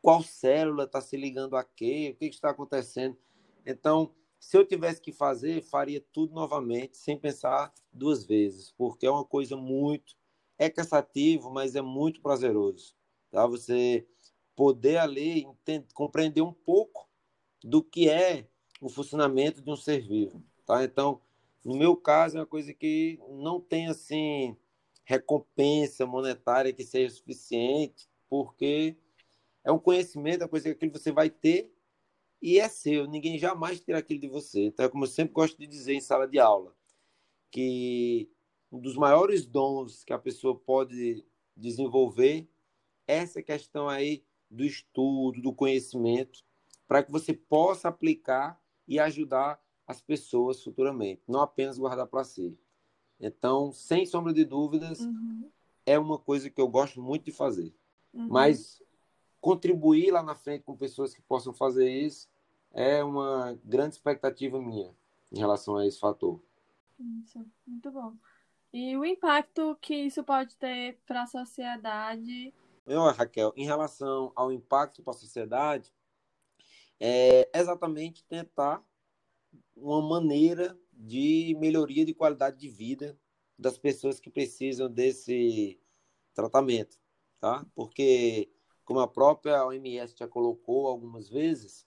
qual 0.00 0.22
célula 0.22 0.84
está 0.84 1.00
se 1.00 1.16
ligando 1.16 1.56
a 1.56 1.64
quê, 1.64 2.12
o 2.14 2.18
que, 2.18 2.28
que 2.28 2.34
está 2.34 2.50
acontecendo. 2.50 3.16
Então, 3.64 4.12
se 4.38 4.56
eu 4.56 4.64
tivesse 4.64 5.00
que 5.00 5.12
fazer, 5.12 5.62
faria 5.62 6.04
tudo 6.12 6.34
novamente, 6.34 6.96
sem 6.96 7.18
pensar 7.18 7.72
duas 7.92 8.24
vezes, 8.24 8.72
porque 8.76 9.06
é 9.06 9.10
uma 9.10 9.24
coisa 9.24 9.56
muito, 9.56 10.14
é 10.58 10.70
cansativo, 10.70 11.50
mas 11.50 11.74
é 11.74 11.82
muito 11.82 12.20
prazeroso 12.20 12.96
tá? 13.36 13.46
Você 13.46 14.06
poder 14.54 14.96
ali 14.96 15.40
entender, 15.42 15.86
compreender 15.92 16.40
um 16.40 16.52
pouco 16.52 17.06
do 17.62 17.82
que 17.82 18.08
é 18.08 18.48
o 18.80 18.88
funcionamento 18.88 19.60
de 19.60 19.70
um 19.70 19.76
ser 19.76 20.00
vivo, 20.00 20.42
tá? 20.64 20.82
Então, 20.82 21.20
no 21.62 21.76
meu 21.76 21.96
caso, 21.96 22.36
é 22.36 22.40
uma 22.40 22.46
coisa 22.46 22.72
que 22.72 23.18
não 23.28 23.60
tem 23.60 23.88
assim 23.88 24.56
recompensa 25.06 26.04
monetária 26.04 26.72
que 26.72 26.84
seja 26.84 27.14
suficiente, 27.14 28.08
porque 28.28 28.96
é 29.64 29.70
um 29.70 29.78
conhecimento, 29.78 30.42
é 30.42 30.48
coisa 30.48 30.74
que 30.74 30.88
você 30.88 31.12
vai 31.12 31.30
ter 31.30 31.72
e 32.42 32.58
é 32.58 32.68
seu, 32.68 33.06
ninguém 33.06 33.38
jamais 33.38 33.80
tira 33.80 33.98
aquilo 33.98 34.20
de 34.20 34.28
você. 34.28 34.66
Então, 34.66 34.84
é 34.84 34.88
como 34.88 35.04
eu 35.04 35.08
sempre 35.08 35.32
gosto 35.32 35.56
de 35.56 35.66
dizer 35.66 35.94
em 35.94 36.00
sala 36.00 36.26
de 36.26 36.40
aula, 36.40 36.76
que 37.52 38.28
um 38.70 38.80
dos 38.80 38.96
maiores 38.96 39.46
dons 39.46 40.02
que 40.02 40.12
a 40.12 40.18
pessoa 40.18 40.58
pode 40.58 41.24
desenvolver 41.56 42.48
essa 43.06 43.40
questão 43.40 43.88
aí 43.88 44.24
do 44.50 44.64
estudo, 44.64 45.40
do 45.40 45.54
conhecimento, 45.54 46.44
para 46.86 47.02
que 47.02 47.12
você 47.12 47.32
possa 47.32 47.88
aplicar 47.88 48.60
e 48.88 48.98
ajudar 48.98 49.62
as 49.86 50.00
pessoas 50.00 50.62
futuramente, 50.62 51.22
não 51.28 51.40
apenas 51.40 51.78
guardar 51.78 52.08
para 52.08 52.24
si. 52.24 52.58
Então, 53.20 53.72
sem 53.72 54.04
sombra 54.04 54.32
de 54.32 54.44
dúvidas, 54.44 55.00
uhum. 55.00 55.50
é 55.84 55.98
uma 55.98 56.18
coisa 56.18 56.50
que 56.50 56.60
eu 56.60 56.68
gosto 56.68 57.00
muito 57.00 57.24
de 57.24 57.32
fazer. 57.32 57.74
Uhum. 58.12 58.28
Mas 58.28 58.82
contribuir 59.40 60.10
lá 60.10 60.22
na 60.22 60.34
frente 60.34 60.64
com 60.64 60.76
pessoas 60.76 61.14
que 61.14 61.22
possam 61.22 61.52
fazer 61.52 61.90
isso 61.90 62.28
é 62.72 63.02
uma 63.02 63.58
grande 63.64 63.94
expectativa 63.94 64.60
minha 64.60 64.94
em 65.32 65.38
relação 65.38 65.76
a 65.76 65.86
esse 65.86 65.98
fator. 65.98 66.40
Isso, 66.98 67.44
muito 67.66 67.90
bom. 67.90 68.14
E 68.72 68.96
o 68.96 69.04
impacto 69.04 69.76
que 69.80 69.94
isso 69.94 70.22
pode 70.22 70.56
ter 70.56 70.98
para 71.06 71.22
a 71.22 71.26
sociedade 71.26 72.52
eu, 72.86 73.02
Raquel, 73.10 73.52
em 73.56 73.64
relação 73.64 74.32
ao 74.36 74.52
impacto 74.52 75.02
para 75.02 75.10
a 75.10 75.16
sociedade, 75.16 75.92
é 77.00 77.50
exatamente 77.52 78.24
tentar 78.24 78.80
uma 79.74 80.00
maneira 80.00 80.78
de 80.96 81.56
melhoria 81.60 82.04
de 82.04 82.14
qualidade 82.14 82.58
de 82.58 82.68
vida 82.68 83.18
das 83.58 83.78
pessoas 83.78 84.18
que 84.18 84.30
precisam 84.30 84.90
desse, 84.90 85.78
tratamento, 86.36 87.00
tá? 87.40 87.66
Porque, 87.74 88.50
como 88.84 89.00
a 89.00 89.08
própria 89.08 89.64
OMS 89.64 90.14
já 90.16 90.28
colocou 90.28 90.86
algumas 90.86 91.28
vezes, 91.28 91.86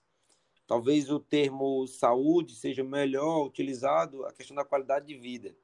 talvez 0.66 1.08
o 1.08 1.20
termo 1.20 1.86
saúde 1.86 2.56
seja 2.56 2.82
melhor 2.82 3.46
utilizado 3.46 4.26
a 4.26 4.32
questão 4.32 4.56
da 4.56 4.64
qualidade 4.64 5.06
de 5.06 5.16
vida, 5.16 5.56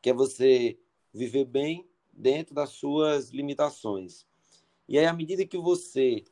que 0.00 0.08
é 0.08 0.14
você 0.14 0.78
viver 1.12 1.44
bem 1.44 1.86
dentro 2.12 2.54
das 2.54 2.70
suas 2.70 3.30
limitações. 3.30 4.24
E 4.88 4.96
aí, 4.96 5.06
à 5.06 5.12
medida 5.12 5.44
que 5.44 5.58
você 5.58 6.24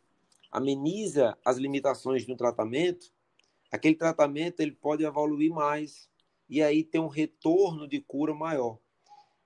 ameniza 0.51 1.37
as 1.45 1.59
limitações 1.59 2.25
do 2.25 2.37
tratamento, 2.37 3.13
aquele 3.71 3.97
tratamento 3.97 4.61
ele 4.61 4.73
pode 4.73 5.05
evoluir 5.05 5.53
mais 5.53 6.09
e 6.49 6.63
aí 6.63 6.83
ter 6.83 6.99
um 6.99 7.09
retorno 7.09 7.87
de 7.87 8.01
cura 8.01 8.35
maior. 8.35 8.79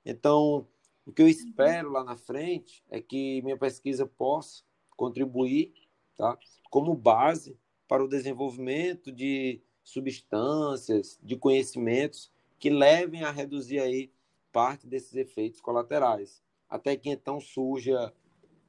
Então, 0.05 0.67
o 1.05 1.13
que 1.13 1.23
eu 1.23 1.29
espero 1.29 1.91
lá 1.91 2.05
na 2.05 2.17
frente 2.17 2.85
é 2.89 3.01
que 3.01 3.43
minha 3.43 3.57
pesquisa 3.57 4.07
possa 4.07 4.63
contribuir, 4.97 5.73
tá, 6.17 6.39
como 6.71 6.95
base 6.95 7.59
para 7.89 8.05
o 8.05 8.09
desenvolvimento 8.09 9.11
de 9.11 9.61
substâncias, 9.83 11.19
de 11.23 11.37
conhecimentos 11.37 12.31
que 12.59 12.71
levem 12.71 13.25
a 13.25 13.31
reduzir 13.31 13.81
aí 13.81 14.13
parte 14.53 14.87
desses 14.87 15.15
efeitos 15.15 15.61
colaterais, 15.61 16.43
até 16.69 16.97
que 16.97 17.11
então 17.11 17.41
surja 17.41 18.13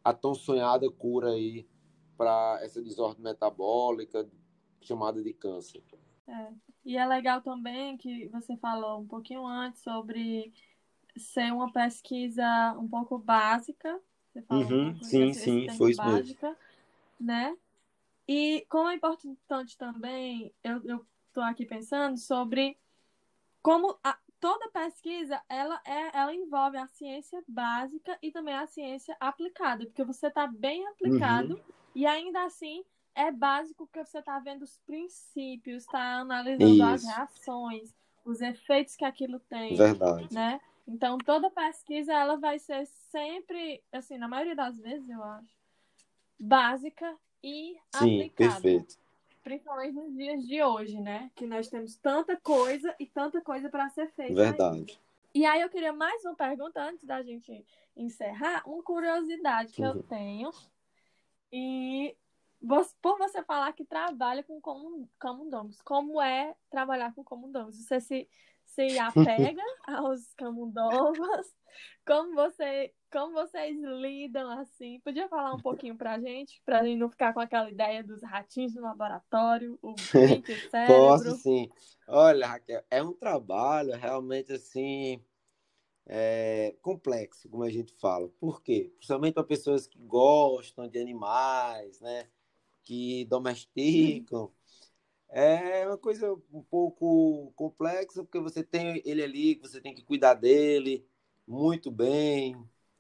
a 0.04 0.14
tão 0.14 0.34
sonhada 0.34 0.90
cura 0.90 1.30
aí 1.30 1.68
para 2.18 2.60
essa 2.64 2.82
desordem 2.82 3.24
metabólica 3.24 4.28
chamada 4.82 5.22
de 5.22 5.34
câncer. 5.34 5.84
É. 6.28 6.48
E 6.86 6.98
é 6.98 7.06
legal 7.06 7.42
também 7.42 7.98
que 7.98 8.28
você 8.28 8.56
falou 8.58 9.02
um 9.02 9.08
pouquinho 9.08 9.46
antes 9.46 9.82
sobre 9.82 10.54
ser 11.18 11.52
uma 11.54 11.72
pesquisa 11.72 12.76
um 12.78 12.88
pouco 12.88 13.18
básica. 13.18 14.00
Você 14.32 14.42
falou 14.42 14.64
uhum, 14.64 14.90
um 14.90 15.04
sim, 15.04 15.34
sim, 15.34 15.70
foi 15.78 15.92
isso 15.92 16.02
básica, 16.02 16.48
mesmo. 16.48 16.58
Né? 17.20 17.58
E 18.28 18.66
como 18.70 18.90
é 18.90 18.96
importante 18.96 19.78
também, 19.78 20.54
eu 20.64 21.06
estou 21.28 21.44
aqui 21.44 21.66
pensando 21.66 22.18
sobre 22.18 22.78
como 23.62 23.98
a, 24.04 24.18
toda 24.40 24.70
pesquisa 24.70 25.42
ela 25.48 25.82
é 25.86 26.18
ela 26.18 26.34
envolve 26.34 26.78
a 26.78 26.88
ciência 26.88 27.44
básica 27.48 28.18
e 28.22 28.32
também 28.32 28.54
a 28.54 28.68
ciência 28.68 29.16
aplicada, 29.20 29.86
porque 29.86 30.04
você 30.04 30.28
está 30.28 30.48
bem 30.48 30.86
aplicado 30.88 31.56
uhum. 31.56 31.74
e 31.96 32.06
ainda 32.06 32.44
assim 32.44 32.84
é 33.16 33.32
básico 33.32 33.86
porque 33.86 34.04
você 34.04 34.20
está 34.20 34.40
vendo 34.40 34.64
os 34.64 34.78
princípios, 34.86 35.84
está 35.84 36.20
analisando 36.20 36.74
Isso. 36.74 36.84
as 36.84 37.04
reações, 37.06 37.94
os 38.26 38.42
efeitos 38.42 38.96
que 38.96 39.06
aquilo 39.06 39.40
tem. 39.40 39.76
Verdade. 39.76 40.34
Né? 40.34 40.60
Então, 40.88 41.18
toda 41.18 41.50
pesquisa 41.50 42.14
ela 42.14 42.38
vai 42.38 42.60
ser 42.60 42.86
sempre, 43.12 43.82
assim, 43.92 44.18
na 44.18 44.28
maioria 44.28 44.56
das 44.56 44.78
vezes, 44.78 45.08
eu 45.10 45.24
acho, 45.24 45.56
básica 46.40 47.16
e 47.44 47.78
Sim, 47.96 48.22
aplicada. 48.22 48.52
perfeito. 48.62 48.98
Principalmente 49.44 49.94
nos 49.94 50.16
dias 50.16 50.46
de 50.46 50.64
hoje, 50.64 51.00
né? 51.02 51.30
Que 51.36 51.46
nós 51.46 51.68
temos 51.68 51.98
tanta 51.98 52.38
coisa 52.38 52.96
e 52.98 53.06
tanta 53.06 53.42
coisa 53.42 53.70
para 53.70 53.90
ser 53.90 54.10
feita. 54.12 54.34
Verdade. 54.34 54.78
Ainda. 54.78 54.94
E 55.36 55.46
aí 55.46 55.62
eu 55.62 55.70
queria 55.70 55.92
mais 55.92 56.24
uma 56.24 56.36
pergunta 56.36 56.82
antes 56.82 57.04
da 57.04 57.22
gente 57.24 57.66
encerrar, 57.98 58.64
uma 58.66 58.84
curiosidade 58.84 59.74
que 59.74 59.82
uhum. 59.82 59.88
eu 59.90 60.04
tenho. 60.04 60.52
E 61.52 62.16
por 63.02 63.18
você 63.18 63.44
falar 63.44 63.74
que 63.74 63.84
trabalha 63.84 64.44
com 64.44 64.62
camundongos, 65.20 65.82
como 65.82 66.22
é 66.22 66.56
trabalhar 66.70 67.14
com 67.14 67.24
camundongos? 67.24 67.76
Você 67.78 68.00
se, 68.00 68.30
se 68.66 68.98
apega 68.98 69.62
aos 69.88 70.34
camundongos? 70.36 71.54
Como, 72.06 72.36
você, 72.36 72.94
como 73.12 73.34
vocês 73.34 73.78
lidam 73.82 74.50
assim? 74.60 75.00
Podia 75.02 75.28
falar 75.28 75.54
um 75.54 75.60
pouquinho 75.60 75.98
pra 75.98 76.20
gente, 76.20 76.62
pra 76.66 76.84
gente 76.84 77.00
não 77.00 77.10
ficar 77.10 77.34
com 77.34 77.40
aquela 77.40 77.70
ideia 77.70 78.04
dos 78.04 78.22
ratinhos 78.24 78.76
no 78.76 78.82
laboratório, 78.82 79.78
o 79.82 79.96
cérebro? 80.72 80.88
Posso 80.88 81.32
sim. 81.38 81.70
Olha, 82.08 82.48
Raquel, 82.48 82.84
é 82.90 83.02
um 83.02 83.14
trabalho 83.14 83.94
realmente 83.94 84.54
assim 84.54 85.24
é, 86.06 86.76
complexo, 86.82 87.50
como 87.50 87.64
a 87.64 87.70
gente 87.70 87.94
fala. 87.94 88.30
Por 88.40 88.62
quê? 88.62 88.92
Principalmente 88.96 89.34
para 89.34 89.44
pessoas 89.44 89.88
que 89.88 90.00
gostam 90.00 90.88
de 90.88 91.00
animais, 91.00 92.00
né? 92.00 92.28
Que 92.84 93.26
domesticam. 93.26 94.52
É 95.30 95.88
uma 95.88 95.98
coisa 95.98 96.34
um 96.52 96.62
pouco 96.62 97.52
complexa, 97.56 98.24
porque 98.24 98.40
você 98.40 98.64
tem 98.64 99.02
ele 99.04 99.24
ali, 99.24 99.56
você 99.56 99.82
tem 99.82 99.94
que 99.96 100.04
cuidar 100.04 100.36
dele 100.36 101.06
muito 101.48 101.92
bem 101.92 102.56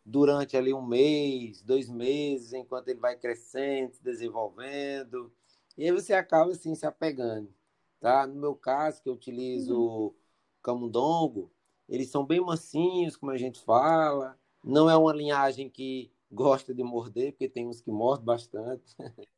durante 0.05 0.57
ali 0.57 0.73
um 0.73 0.85
mês, 0.85 1.61
dois 1.61 1.89
meses, 1.89 2.53
enquanto 2.53 2.89
ele 2.89 2.99
vai 2.99 3.15
crescendo, 3.17 3.93
se 3.93 4.03
desenvolvendo. 4.03 5.31
E 5.77 5.85
aí 5.85 5.91
você 5.91 6.13
acaba 6.13 6.51
assim 6.51 6.75
se 6.75 6.85
apegando. 6.85 7.53
Tá? 7.99 8.27
No 8.27 8.35
meu 8.35 8.55
caso, 8.55 9.01
que 9.01 9.09
eu 9.09 9.13
utilizo 9.13 9.79
uhum. 9.79 10.13
camundongo, 10.61 11.51
eles 11.87 12.09
são 12.09 12.25
bem 12.25 12.41
mansinhos, 12.41 13.15
como 13.15 13.31
a 13.31 13.37
gente 13.37 13.61
fala. 13.61 14.37
Não 14.63 14.89
é 14.89 14.95
uma 14.95 15.13
linhagem 15.13 15.69
que 15.69 16.11
gosta 16.31 16.73
de 16.73 16.83
morder, 16.83 17.31
porque 17.31 17.47
tem 17.47 17.67
uns 17.67 17.81
que 17.81 17.91
mordem 17.91 18.25
bastante. 18.25 18.95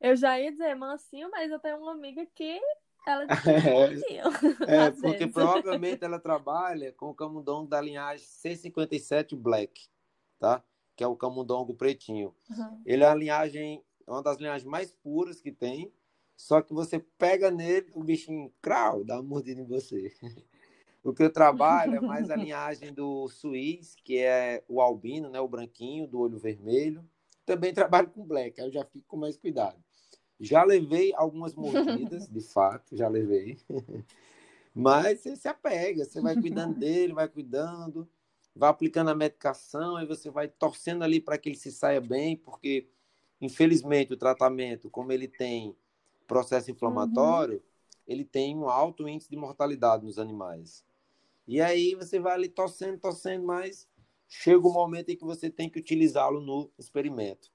Eu 0.00 0.16
já 0.16 0.38
ia 0.38 0.50
dizer 0.50 0.74
mansinho, 0.74 1.30
mas 1.30 1.50
eu 1.50 1.58
tenho 1.58 1.78
uma 1.78 1.92
amiga 1.92 2.26
que 2.34 2.60
ela 3.06 3.24
diz 3.88 4.02
é, 4.06 4.16
é 4.86 4.90
porque 4.90 5.18
vezes. 5.18 5.32
provavelmente 5.32 6.04
ela 6.04 6.18
trabalha 6.18 6.92
com 6.92 7.10
o 7.10 7.14
camundongo 7.14 7.68
da 7.68 7.80
linhagem 7.80 8.26
C57 8.26 9.36
Black, 9.36 9.88
tá? 10.38 10.62
Que 10.96 11.04
é 11.04 11.06
o 11.06 11.16
camundongo 11.16 11.74
pretinho. 11.74 12.34
Uhum. 12.50 12.82
Ele 12.84 13.04
é 13.04 13.06
a 13.06 13.14
linhagem, 13.14 13.82
uma 14.06 14.22
das 14.22 14.38
linhagens 14.38 14.68
mais 14.68 14.90
puras 14.90 15.40
que 15.40 15.52
tem, 15.52 15.92
só 16.36 16.60
que 16.60 16.74
você 16.74 16.98
pega 16.98 17.50
nele, 17.50 17.90
o 17.94 18.02
bichinho, 18.02 18.52
crau, 18.60 19.04
dá 19.04 19.14
uma 19.14 19.22
mordida 19.22 19.60
em 19.60 19.66
você. 19.66 20.12
O 21.02 21.14
que 21.14 21.22
eu 21.22 21.32
trabalho 21.32 21.94
é 21.94 22.00
mais 22.00 22.30
a 22.30 22.36
linhagem 22.36 22.92
do 22.92 23.28
Suíz, 23.28 23.94
que 23.94 24.18
é 24.18 24.64
o 24.66 24.80
albino, 24.80 25.30
né, 25.30 25.40
o 25.40 25.46
branquinho, 25.46 26.04
do 26.04 26.18
olho 26.18 26.36
vermelho. 26.36 27.08
Também 27.44 27.72
trabalho 27.72 28.10
com 28.10 28.26
black, 28.26 28.60
aí 28.60 28.66
eu 28.66 28.72
já 28.72 28.84
fico 28.84 29.04
com 29.06 29.16
mais 29.16 29.36
cuidado. 29.36 29.78
Já 30.38 30.64
levei 30.64 31.12
algumas 31.14 31.54
mordidas, 31.54 32.28
de 32.28 32.40
fato, 32.40 32.96
já 32.96 33.08
levei. 33.08 33.58
Mas 34.74 35.20
você 35.20 35.34
se 35.36 35.48
apega, 35.48 36.04
você 36.04 36.20
vai 36.20 36.34
cuidando 36.34 36.74
dele, 36.78 37.14
vai 37.14 37.26
cuidando, 37.26 38.06
vai 38.54 38.68
aplicando 38.68 39.08
a 39.08 39.14
medicação 39.14 40.00
e 40.00 40.06
você 40.06 40.30
vai 40.30 40.48
torcendo 40.48 41.02
ali 41.02 41.20
para 41.20 41.38
que 41.38 41.48
ele 41.48 41.56
se 41.56 41.72
saia 41.72 42.00
bem, 42.00 42.36
porque 42.36 42.86
infelizmente 43.40 44.12
o 44.12 44.16
tratamento, 44.16 44.90
como 44.90 45.12
ele 45.12 45.28
tem 45.28 45.74
processo 46.26 46.70
inflamatório, 46.70 47.56
uhum. 47.56 47.62
ele 48.06 48.24
tem 48.24 48.56
um 48.56 48.68
alto 48.68 49.08
índice 49.08 49.30
de 49.30 49.36
mortalidade 49.36 50.04
nos 50.04 50.18
animais. 50.18 50.84
E 51.48 51.60
aí 51.60 51.94
você 51.94 52.18
vai 52.18 52.34
ali 52.34 52.48
torcendo, 52.48 52.98
torcendo, 52.98 53.46
mas 53.46 53.88
chega 54.28 54.66
o 54.66 54.70
um 54.70 54.74
momento 54.74 55.10
em 55.10 55.16
que 55.16 55.24
você 55.24 55.48
tem 55.48 55.70
que 55.70 55.78
utilizá-lo 55.78 56.40
no 56.40 56.70
experimento. 56.78 57.50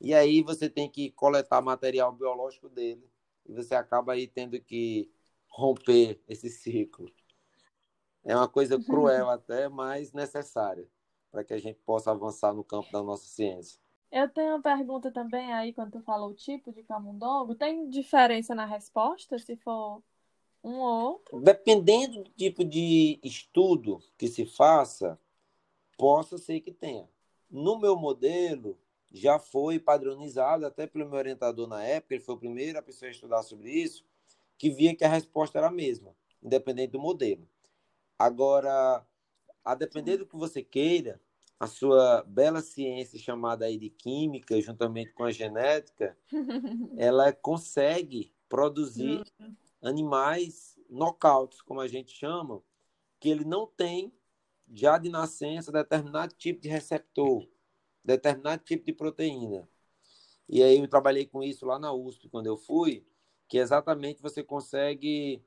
E 0.00 0.14
aí 0.14 0.42
você 0.42 0.68
tem 0.70 0.88
que 0.88 1.10
coletar 1.10 1.60
material 1.60 2.12
biológico 2.12 2.68
dele 2.68 3.08
e 3.46 3.52
você 3.52 3.74
acaba 3.74 4.12
aí 4.14 4.26
tendo 4.26 4.58
que 4.60 5.10
romper 5.48 6.20
esse 6.26 6.48
ciclo. 6.48 7.10
É 8.24 8.34
uma 8.34 8.48
coisa 8.48 8.82
cruel 8.82 9.28
até, 9.28 9.68
mas 9.68 10.12
necessária 10.12 10.88
para 11.30 11.44
que 11.44 11.54
a 11.54 11.58
gente 11.58 11.78
possa 11.80 12.10
avançar 12.10 12.52
no 12.52 12.64
campo 12.64 12.90
da 12.90 13.02
nossa 13.02 13.26
ciência. 13.26 13.80
Eu 14.10 14.28
tenho 14.28 14.54
uma 14.54 14.62
pergunta 14.62 15.12
também 15.12 15.52
aí, 15.52 15.72
quando 15.72 15.92
tu 15.92 16.00
falou 16.02 16.30
o 16.30 16.34
tipo 16.34 16.72
de 16.72 16.82
camundongo, 16.82 17.54
tem 17.54 17.88
diferença 17.88 18.54
na 18.54 18.64
resposta 18.64 19.38
se 19.38 19.56
for 19.56 20.02
um 20.64 20.78
ou 20.78 21.04
outro? 21.04 21.40
Dependendo 21.40 22.24
do 22.24 22.30
tipo 22.30 22.64
de 22.64 23.20
estudo 23.22 24.02
que 24.18 24.26
se 24.26 24.44
faça, 24.44 25.18
possa 25.96 26.36
ser 26.38 26.60
que 26.60 26.72
tenha. 26.72 27.08
No 27.48 27.78
meu 27.78 27.96
modelo, 27.96 28.76
já 29.12 29.38
foi 29.38 29.78
padronizado 29.78 30.64
até 30.64 30.86
pelo 30.86 31.08
meu 31.08 31.18
orientador 31.18 31.66
na 31.66 31.82
época, 31.82 32.14
ele 32.14 32.22
foi 32.22 32.34
o 32.34 32.38
primeiro 32.38 32.78
a 32.78 32.82
pessoa 32.82 33.08
a 33.08 33.12
estudar 33.12 33.42
sobre 33.42 33.70
isso, 33.70 34.04
que 34.56 34.70
via 34.70 34.94
que 34.94 35.04
a 35.04 35.08
resposta 35.08 35.58
era 35.58 35.68
a 35.68 35.72
mesma, 35.72 36.14
independente 36.42 36.92
do 36.92 37.00
modelo. 37.00 37.48
Agora, 38.18 39.04
a 39.64 39.74
depender 39.74 40.18
do 40.18 40.26
que 40.26 40.36
você 40.36 40.62
queira, 40.62 41.20
a 41.58 41.66
sua 41.66 42.22
bela 42.22 42.60
ciência 42.60 43.18
chamada 43.18 43.66
aí 43.66 43.76
de 43.76 43.90
química, 43.90 44.60
juntamente 44.60 45.12
com 45.12 45.24
a 45.24 45.30
genética, 45.30 46.16
ela 46.96 47.32
consegue 47.32 48.32
produzir 48.48 49.22
animais 49.82 50.78
nocautes, 50.88 51.60
como 51.60 51.80
a 51.80 51.88
gente 51.88 52.12
chama, 52.12 52.62
que 53.18 53.28
ele 53.28 53.44
não 53.44 53.66
tem 53.66 54.12
já 54.72 54.98
de 54.98 55.08
nascença 55.08 55.72
determinado 55.72 56.34
tipo 56.34 56.60
de 56.60 56.68
receptor 56.68 57.46
determinado 58.04 58.62
tipo 58.64 58.84
de 58.84 58.92
proteína. 58.92 59.68
E 60.48 60.62
aí 60.62 60.78
eu 60.78 60.88
trabalhei 60.88 61.26
com 61.26 61.42
isso 61.42 61.64
lá 61.66 61.78
na 61.78 61.92
USP, 61.92 62.28
quando 62.28 62.46
eu 62.46 62.56
fui, 62.56 63.06
que 63.48 63.58
exatamente 63.58 64.22
você 64.22 64.42
consegue 64.42 65.42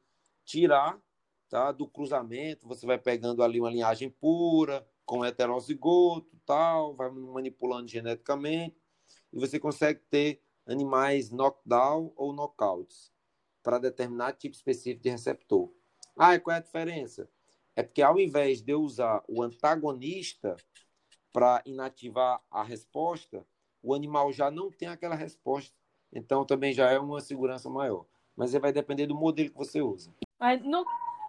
tirar 0.46 1.02
tá, 1.50 1.72
do 1.72 1.88
cruzamento, 1.88 2.68
você 2.68 2.86
vai 2.86 2.98
pegando 2.98 3.44
ali 3.44 3.60
uma 3.60 3.70
linhagem 3.70 4.10
pura, 4.10 4.88
com 5.06 5.24
heterozigoto, 5.24 6.38
tal, 6.46 6.96
vai 6.96 7.10
manipulando 7.12 7.88
geneticamente 7.88 8.76
e 9.32 9.40
você 9.40 9.60
consegue 9.60 10.00
ter 10.10 10.42
animais 10.66 11.30
knockdown 11.30 12.14
ou 12.16 12.34
knockouts 12.34 13.12
para 13.62 13.80
determinado 13.80 14.38
tipo 14.38 14.56
específico 14.56 15.04
de 15.04 15.10
receptor. 15.10 15.74
Ah, 16.18 16.36
e 16.36 16.40
qual 16.40 16.56
é 16.56 16.60
a 16.60 16.62
diferença? 16.62 17.30
É 17.76 17.84
porque 17.84 18.02
ao 18.02 18.20
invés 18.20 18.62
de 18.62 18.72
eu 18.72 18.82
usar 18.82 19.24
o 19.28 19.42
antagonista 19.42 20.56
para 21.34 21.64
inativar 21.66 22.40
a 22.50 22.64
resposta, 22.64 23.46
o 23.82 23.94
animal 23.94 24.32
já 24.32 24.52
não 24.52 24.72
tem 24.72 24.88
aquela 24.88 25.16
resposta. 25.16 25.76
Então 26.14 26.46
também 26.46 26.72
já 26.72 26.92
é 26.92 27.00
uma 27.00 27.20
segurança 27.20 27.70
maior. 27.70 28.06
Mas 28.36 28.54
vai 28.54 28.72
depender 28.72 29.08
do 29.08 29.16
modelo 29.16 29.50
que 29.50 29.58
você 29.58 29.82
usa. 29.82 30.14
Mas 30.40 30.64
no, 30.64 30.86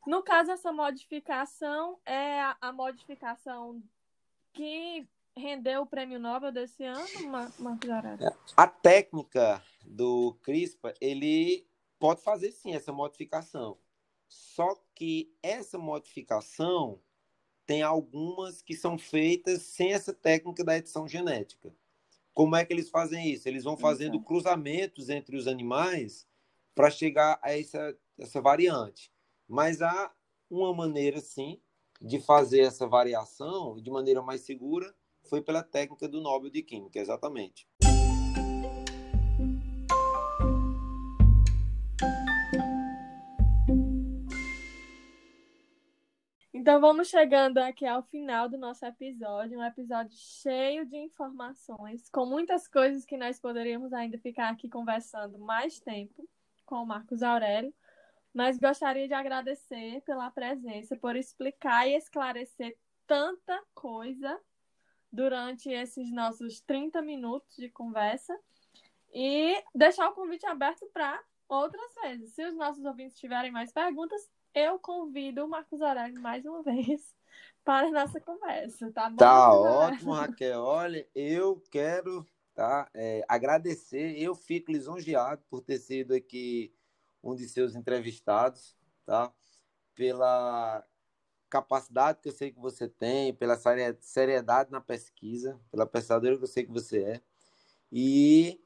no 0.06 0.22
caso, 0.22 0.50
essa 0.50 0.70
modificação 0.70 1.98
é 2.04 2.40
a, 2.40 2.56
a 2.60 2.72
modificação 2.72 3.82
que 4.52 5.08
rendeu 5.36 5.82
o 5.82 5.86
prêmio 5.86 6.20
Nobel 6.20 6.52
desse 6.52 6.84
ano, 6.84 7.08
Marcos 7.58 7.90
Aurélio? 7.90 8.26
É, 8.26 8.32
a 8.56 8.66
técnica 8.66 9.62
do 9.84 10.36
CRISPR, 10.42 10.94
ele 11.00 11.66
pode 11.98 12.22
fazer 12.22 12.52
sim 12.52 12.74
essa 12.74 12.92
modificação. 12.92 13.78
Só 14.28 14.74
que 14.94 15.34
essa 15.42 15.78
modificação 15.78 17.00
tem 17.66 17.82
algumas 17.82 18.62
que 18.62 18.74
são 18.74 18.98
feitas 18.98 19.62
sem 19.62 19.92
essa 19.92 20.12
técnica 20.12 20.62
da 20.62 20.76
edição 20.76 21.08
genética. 21.08 21.74
Como 22.32 22.56
é 22.56 22.64
que 22.64 22.72
eles 22.72 22.90
fazem 22.90 23.30
isso? 23.30 23.48
Eles 23.48 23.64
vão 23.64 23.76
fazendo 23.76 24.20
cruzamentos 24.20 25.08
entre 25.08 25.36
os 25.36 25.46
animais 25.46 26.26
para 26.74 26.90
chegar 26.90 27.38
a 27.42 27.56
essa, 27.56 27.96
essa 28.18 28.40
variante. 28.40 29.12
Mas 29.48 29.80
há 29.80 30.12
uma 30.50 30.74
maneira, 30.74 31.20
sim, 31.20 31.60
de 32.00 32.20
fazer 32.20 32.60
essa 32.60 32.86
variação 32.86 33.80
de 33.80 33.90
maneira 33.90 34.20
mais 34.20 34.40
segura, 34.40 34.94
foi 35.22 35.40
pela 35.40 35.62
técnica 35.62 36.08
do 36.08 36.20
Nobel 36.20 36.50
de 36.50 36.62
Química, 36.62 36.98
exatamente. 36.98 37.68
Então 46.74 46.80
vamos 46.80 47.06
chegando 47.06 47.58
aqui 47.58 47.86
ao 47.86 48.02
final 48.02 48.48
do 48.48 48.58
nosso 48.58 48.84
episódio, 48.84 49.60
um 49.60 49.64
episódio 49.64 50.12
cheio 50.18 50.84
de 50.84 50.96
informações, 50.96 52.10
com 52.10 52.26
muitas 52.26 52.66
coisas 52.66 53.04
que 53.04 53.16
nós 53.16 53.38
poderíamos 53.38 53.92
ainda 53.92 54.18
ficar 54.18 54.48
aqui 54.48 54.68
conversando 54.68 55.38
mais 55.38 55.78
tempo 55.78 56.28
com 56.66 56.82
o 56.82 56.84
Marcos 56.84 57.22
Aurélio, 57.22 57.72
mas 58.34 58.58
gostaria 58.58 59.06
de 59.06 59.14
agradecer 59.14 60.00
pela 60.00 60.32
presença, 60.32 60.96
por 60.96 61.14
explicar 61.14 61.86
e 61.86 61.94
esclarecer 61.94 62.76
tanta 63.06 63.62
coisa 63.72 64.36
durante 65.12 65.70
esses 65.70 66.10
nossos 66.10 66.60
30 66.60 67.00
minutos 67.02 67.54
de 67.54 67.68
conversa 67.68 68.36
e 69.14 69.62
deixar 69.72 70.08
o 70.08 70.14
convite 70.14 70.44
aberto 70.44 70.84
para 70.92 71.22
outras 71.48 71.94
vezes. 72.02 72.34
Se 72.34 72.44
os 72.44 72.56
nossos 72.56 72.84
ouvintes 72.84 73.16
tiverem 73.16 73.52
mais 73.52 73.72
perguntas, 73.72 74.28
eu 74.54 74.78
convido 74.78 75.44
o 75.44 75.48
Marcos 75.48 75.82
Aurélio 75.82 76.20
mais 76.20 76.44
uma 76.44 76.62
vez 76.62 77.14
para 77.64 77.88
a 77.88 77.90
nossa 77.90 78.20
conversa, 78.20 78.90
tá 78.92 79.10
bom? 79.10 79.16
Tá 79.16 79.52
ótimo, 79.52 80.12
Raquel. 80.12 80.62
Olha, 80.62 81.06
eu 81.14 81.60
quero 81.70 82.26
tá, 82.54 82.88
é, 82.94 83.24
agradecer, 83.28 84.16
eu 84.16 84.34
fico 84.34 84.70
lisonjeado 84.70 85.42
por 85.50 85.60
ter 85.60 85.78
sido 85.78 86.14
aqui 86.14 86.72
um 87.22 87.34
de 87.34 87.48
seus 87.48 87.74
entrevistados, 87.74 88.76
tá? 89.04 89.32
Pela 89.94 90.86
capacidade 91.50 92.20
que 92.20 92.28
eu 92.28 92.32
sei 92.32 92.52
que 92.52 92.60
você 92.60 92.88
tem, 92.88 93.34
pela 93.34 93.56
seriedade 94.00 94.70
na 94.70 94.80
pesquisa, 94.80 95.60
pela 95.70 95.86
pensadora 95.86 96.36
que 96.36 96.44
eu 96.44 96.48
sei 96.48 96.64
que 96.64 96.72
você 96.72 97.02
é. 97.02 97.22
E 97.90 98.60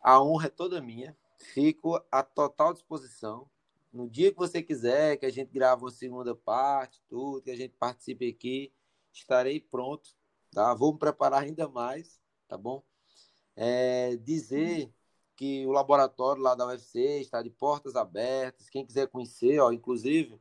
a 0.00 0.22
honra 0.22 0.46
é 0.46 0.50
toda 0.50 0.80
minha. 0.80 1.16
Fico 1.36 2.02
à 2.10 2.22
total 2.22 2.72
disposição 2.72 3.48
no 3.92 4.08
dia 4.08 4.30
que 4.30 4.38
você 4.38 4.62
quiser, 4.62 5.16
que 5.16 5.26
a 5.26 5.30
gente 5.30 5.50
grave 5.52 5.82
uma 5.82 5.90
segunda 5.90 6.34
parte, 6.34 7.02
tudo, 7.08 7.42
que 7.42 7.50
a 7.50 7.56
gente 7.56 7.74
participe 7.78 8.28
aqui, 8.28 8.72
estarei 9.12 9.60
pronto, 9.60 10.10
tá? 10.52 10.74
Vou 10.74 10.92
me 10.92 10.98
preparar 10.98 11.42
ainda 11.42 11.68
mais, 11.68 12.20
tá 12.48 12.56
bom? 12.56 12.82
É, 13.56 14.16
dizer 14.16 14.92
que 15.36 15.66
o 15.66 15.72
laboratório 15.72 16.42
lá 16.42 16.54
da 16.54 16.66
UFC 16.66 17.20
está 17.20 17.42
de 17.42 17.50
portas 17.50 17.96
abertas, 17.96 18.68
quem 18.68 18.86
quiser 18.86 19.08
conhecer, 19.08 19.58
ó, 19.58 19.72
inclusive, 19.72 20.40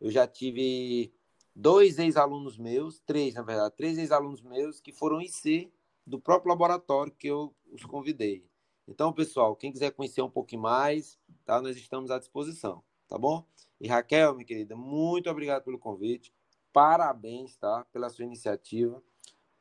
eu 0.00 0.10
já 0.10 0.26
tive 0.26 1.12
dois 1.54 1.98
ex-alunos 1.98 2.58
meus, 2.58 3.00
três, 3.00 3.34
na 3.34 3.42
verdade, 3.42 3.74
três 3.76 3.98
ex-alunos 3.98 4.42
meus 4.42 4.78
que 4.78 4.92
foram 4.92 5.22
IC 5.22 5.72
do 6.06 6.20
próprio 6.20 6.50
laboratório 6.50 7.12
que 7.12 7.26
eu 7.26 7.54
os 7.72 7.84
convidei. 7.84 8.46
Então, 8.88 9.12
pessoal, 9.12 9.56
quem 9.56 9.72
quiser 9.72 9.90
conhecer 9.90 10.22
um 10.22 10.30
pouquinho 10.30 10.62
mais, 10.62 11.18
tá? 11.44 11.60
Nós 11.60 11.76
estamos 11.76 12.10
à 12.10 12.18
disposição, 12.18 12.82
tá 13.08 13.18
bom? 13.18 13.44
E 13.80 13.88
Raquel, 13.88 14.34
minha 14.34 14.46
querida, 14.46 14.76
muito 14.76 15.28
obrigado 15.28 15.64
pelo 15.64 15.78
convite. 15.78 16.32
Parabéns, 16.72 17.56
tá? 17.56 17.84
Pela 17.92 18.08
sua 18.08 18.24
iniciativa. 18.24 19.02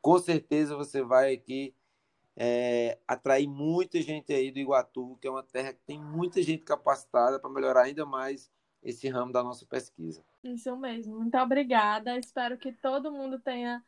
Com 0.01 0.19
certeza 0.19 0.75
você 0.75 1.01
vai 1.01 1.33
aqui 1.33 1.73
é, 2.35 2.99
atrair 3.07 3.47
muita 3.47 4.01
gente 4.01 4.31
aí 4.31 4.51
do 4.51 4.59
Iguatu, 4.59 5.17
que 5.19 5.27
é 5.27 5.31
uma 5.31 5.41
terra 5.41 5.73
que 5.73 5.81
tem 5.85 5.99
muita 5.99 6.41
gente 6.43 6.63
capacitada 6.63 7.39
para 7.39 7.49
melhorar 7.49 7.83
ainda 7.83 8.05
mais 8.05 8.51
esse 8.83 9.07
ramo 9.09 9.31
da 9.31 9.41
nossa 9.41 9.65
pesquisa. 9.65 10.23
Isso 10.43 10.75
mesmo. 10.77 11.17
Muito 11.17 11.35
obrigada. 11.37 12.17
Espero 12.19 12.57
que 12.57 12.71
todo 12.71 13.11
mundo 13.11 13.39
tenha 13.39 13.83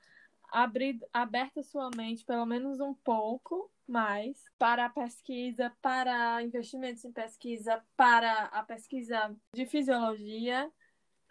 abrido, 0.50 1.06
aberto 1.14 1.62
sua 1.62 1.92
mente 1.96 2.26
pelo 2.26 2.46
menos 2.46 2.80
um 2.80 2.94
pouco 2.94 3.70
mais 3.88 4.44
para 4.58 4.86
a 4.86 4.90
pesquisa, 4.90 5.72
para 5.82 6.42
investimentos 6.44 7.06
em 7.06 7.12
pesquisa, 7.12 7.82
para 7.96 8.46
a 8.46 8.64
pesquisa 8.64 9.36
de 9.54 9.66
fisiologia. 9.66 10.72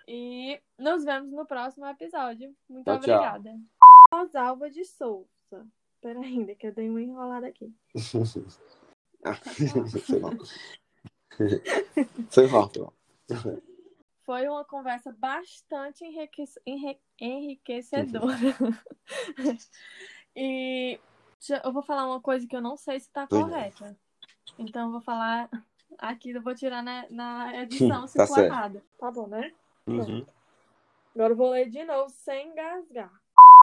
E 0.09 0.61
nos 0.79 1.05
vemos 1.05 1.33
no 1.33 1.47
próximo 1.47 1.87
episódio. 1.87 2.55
Muito 2.69 2.85
tchau, 2.85 2.97
obrigada. 2.97 3.51
Tchau. 3.51 4.21
Rosalva 4.21 4.71
de 4.71 4.85
Souza. 4.85 5.67
Espera 5.95 6.21
ainda, 6.21 6.55
que 6.55 6.67
eu 6.67 6.73
dei 6.73 6.89
uma 6.89 7.03
enrolada 7.03 7.49
aqui. 7.49 7.75
foi 10.07 10.21
mal. 10.21 10.33
Foi 12.31 12.47
mal, 12.47 12.71
foi 12.71 12.83
mal. 12.83 12.95
Foi 14.25 14.49
uma 14.49 14.65
conversa 14.65 15.13
bastante 15.13 16.03
enriquecedora. 17.21 18.35
e 20.35 20.99
eu 21.65 21.73
vou 21.73 21.83
falar 21.83 22.07
uma 22.07 22.21
coisa 22.21 22.47
que 22.47 22.57
eu 22.57 22.61
não 22.61 22.77
sei 22.77 22.99
se 23.01 23.07
está 23.07 23.27
correta. 23.27 23.97
Então 24.59 24.87
eu 24.87 24.93
vou 24.93 25.01
falar 25.01 25.49
aqui, 25.99 26.31
eu 26.31 26.43
vou 26.43 26.55
tirar 26.55 26.83
na, 26.83 27.07
na 27.11 27.63
edição 27.63 28.07
se 28.07 28.17
tá 28.17 28.27
for 28.27 28.41
errado. 28.41 28.83
Tá 28.99 29.11
bom, 29.11 29.27
né? 29.27 29.53
Uhum. 29.87 30.27
Agora 31.15 31.33
eu 31.33 31.37
vou 31.37 31.51
ler 31.51 31.71
de 31.71 31.85
novo 31.85 32.11
sem 32.11 32.51
engasgar. 32.51 33.13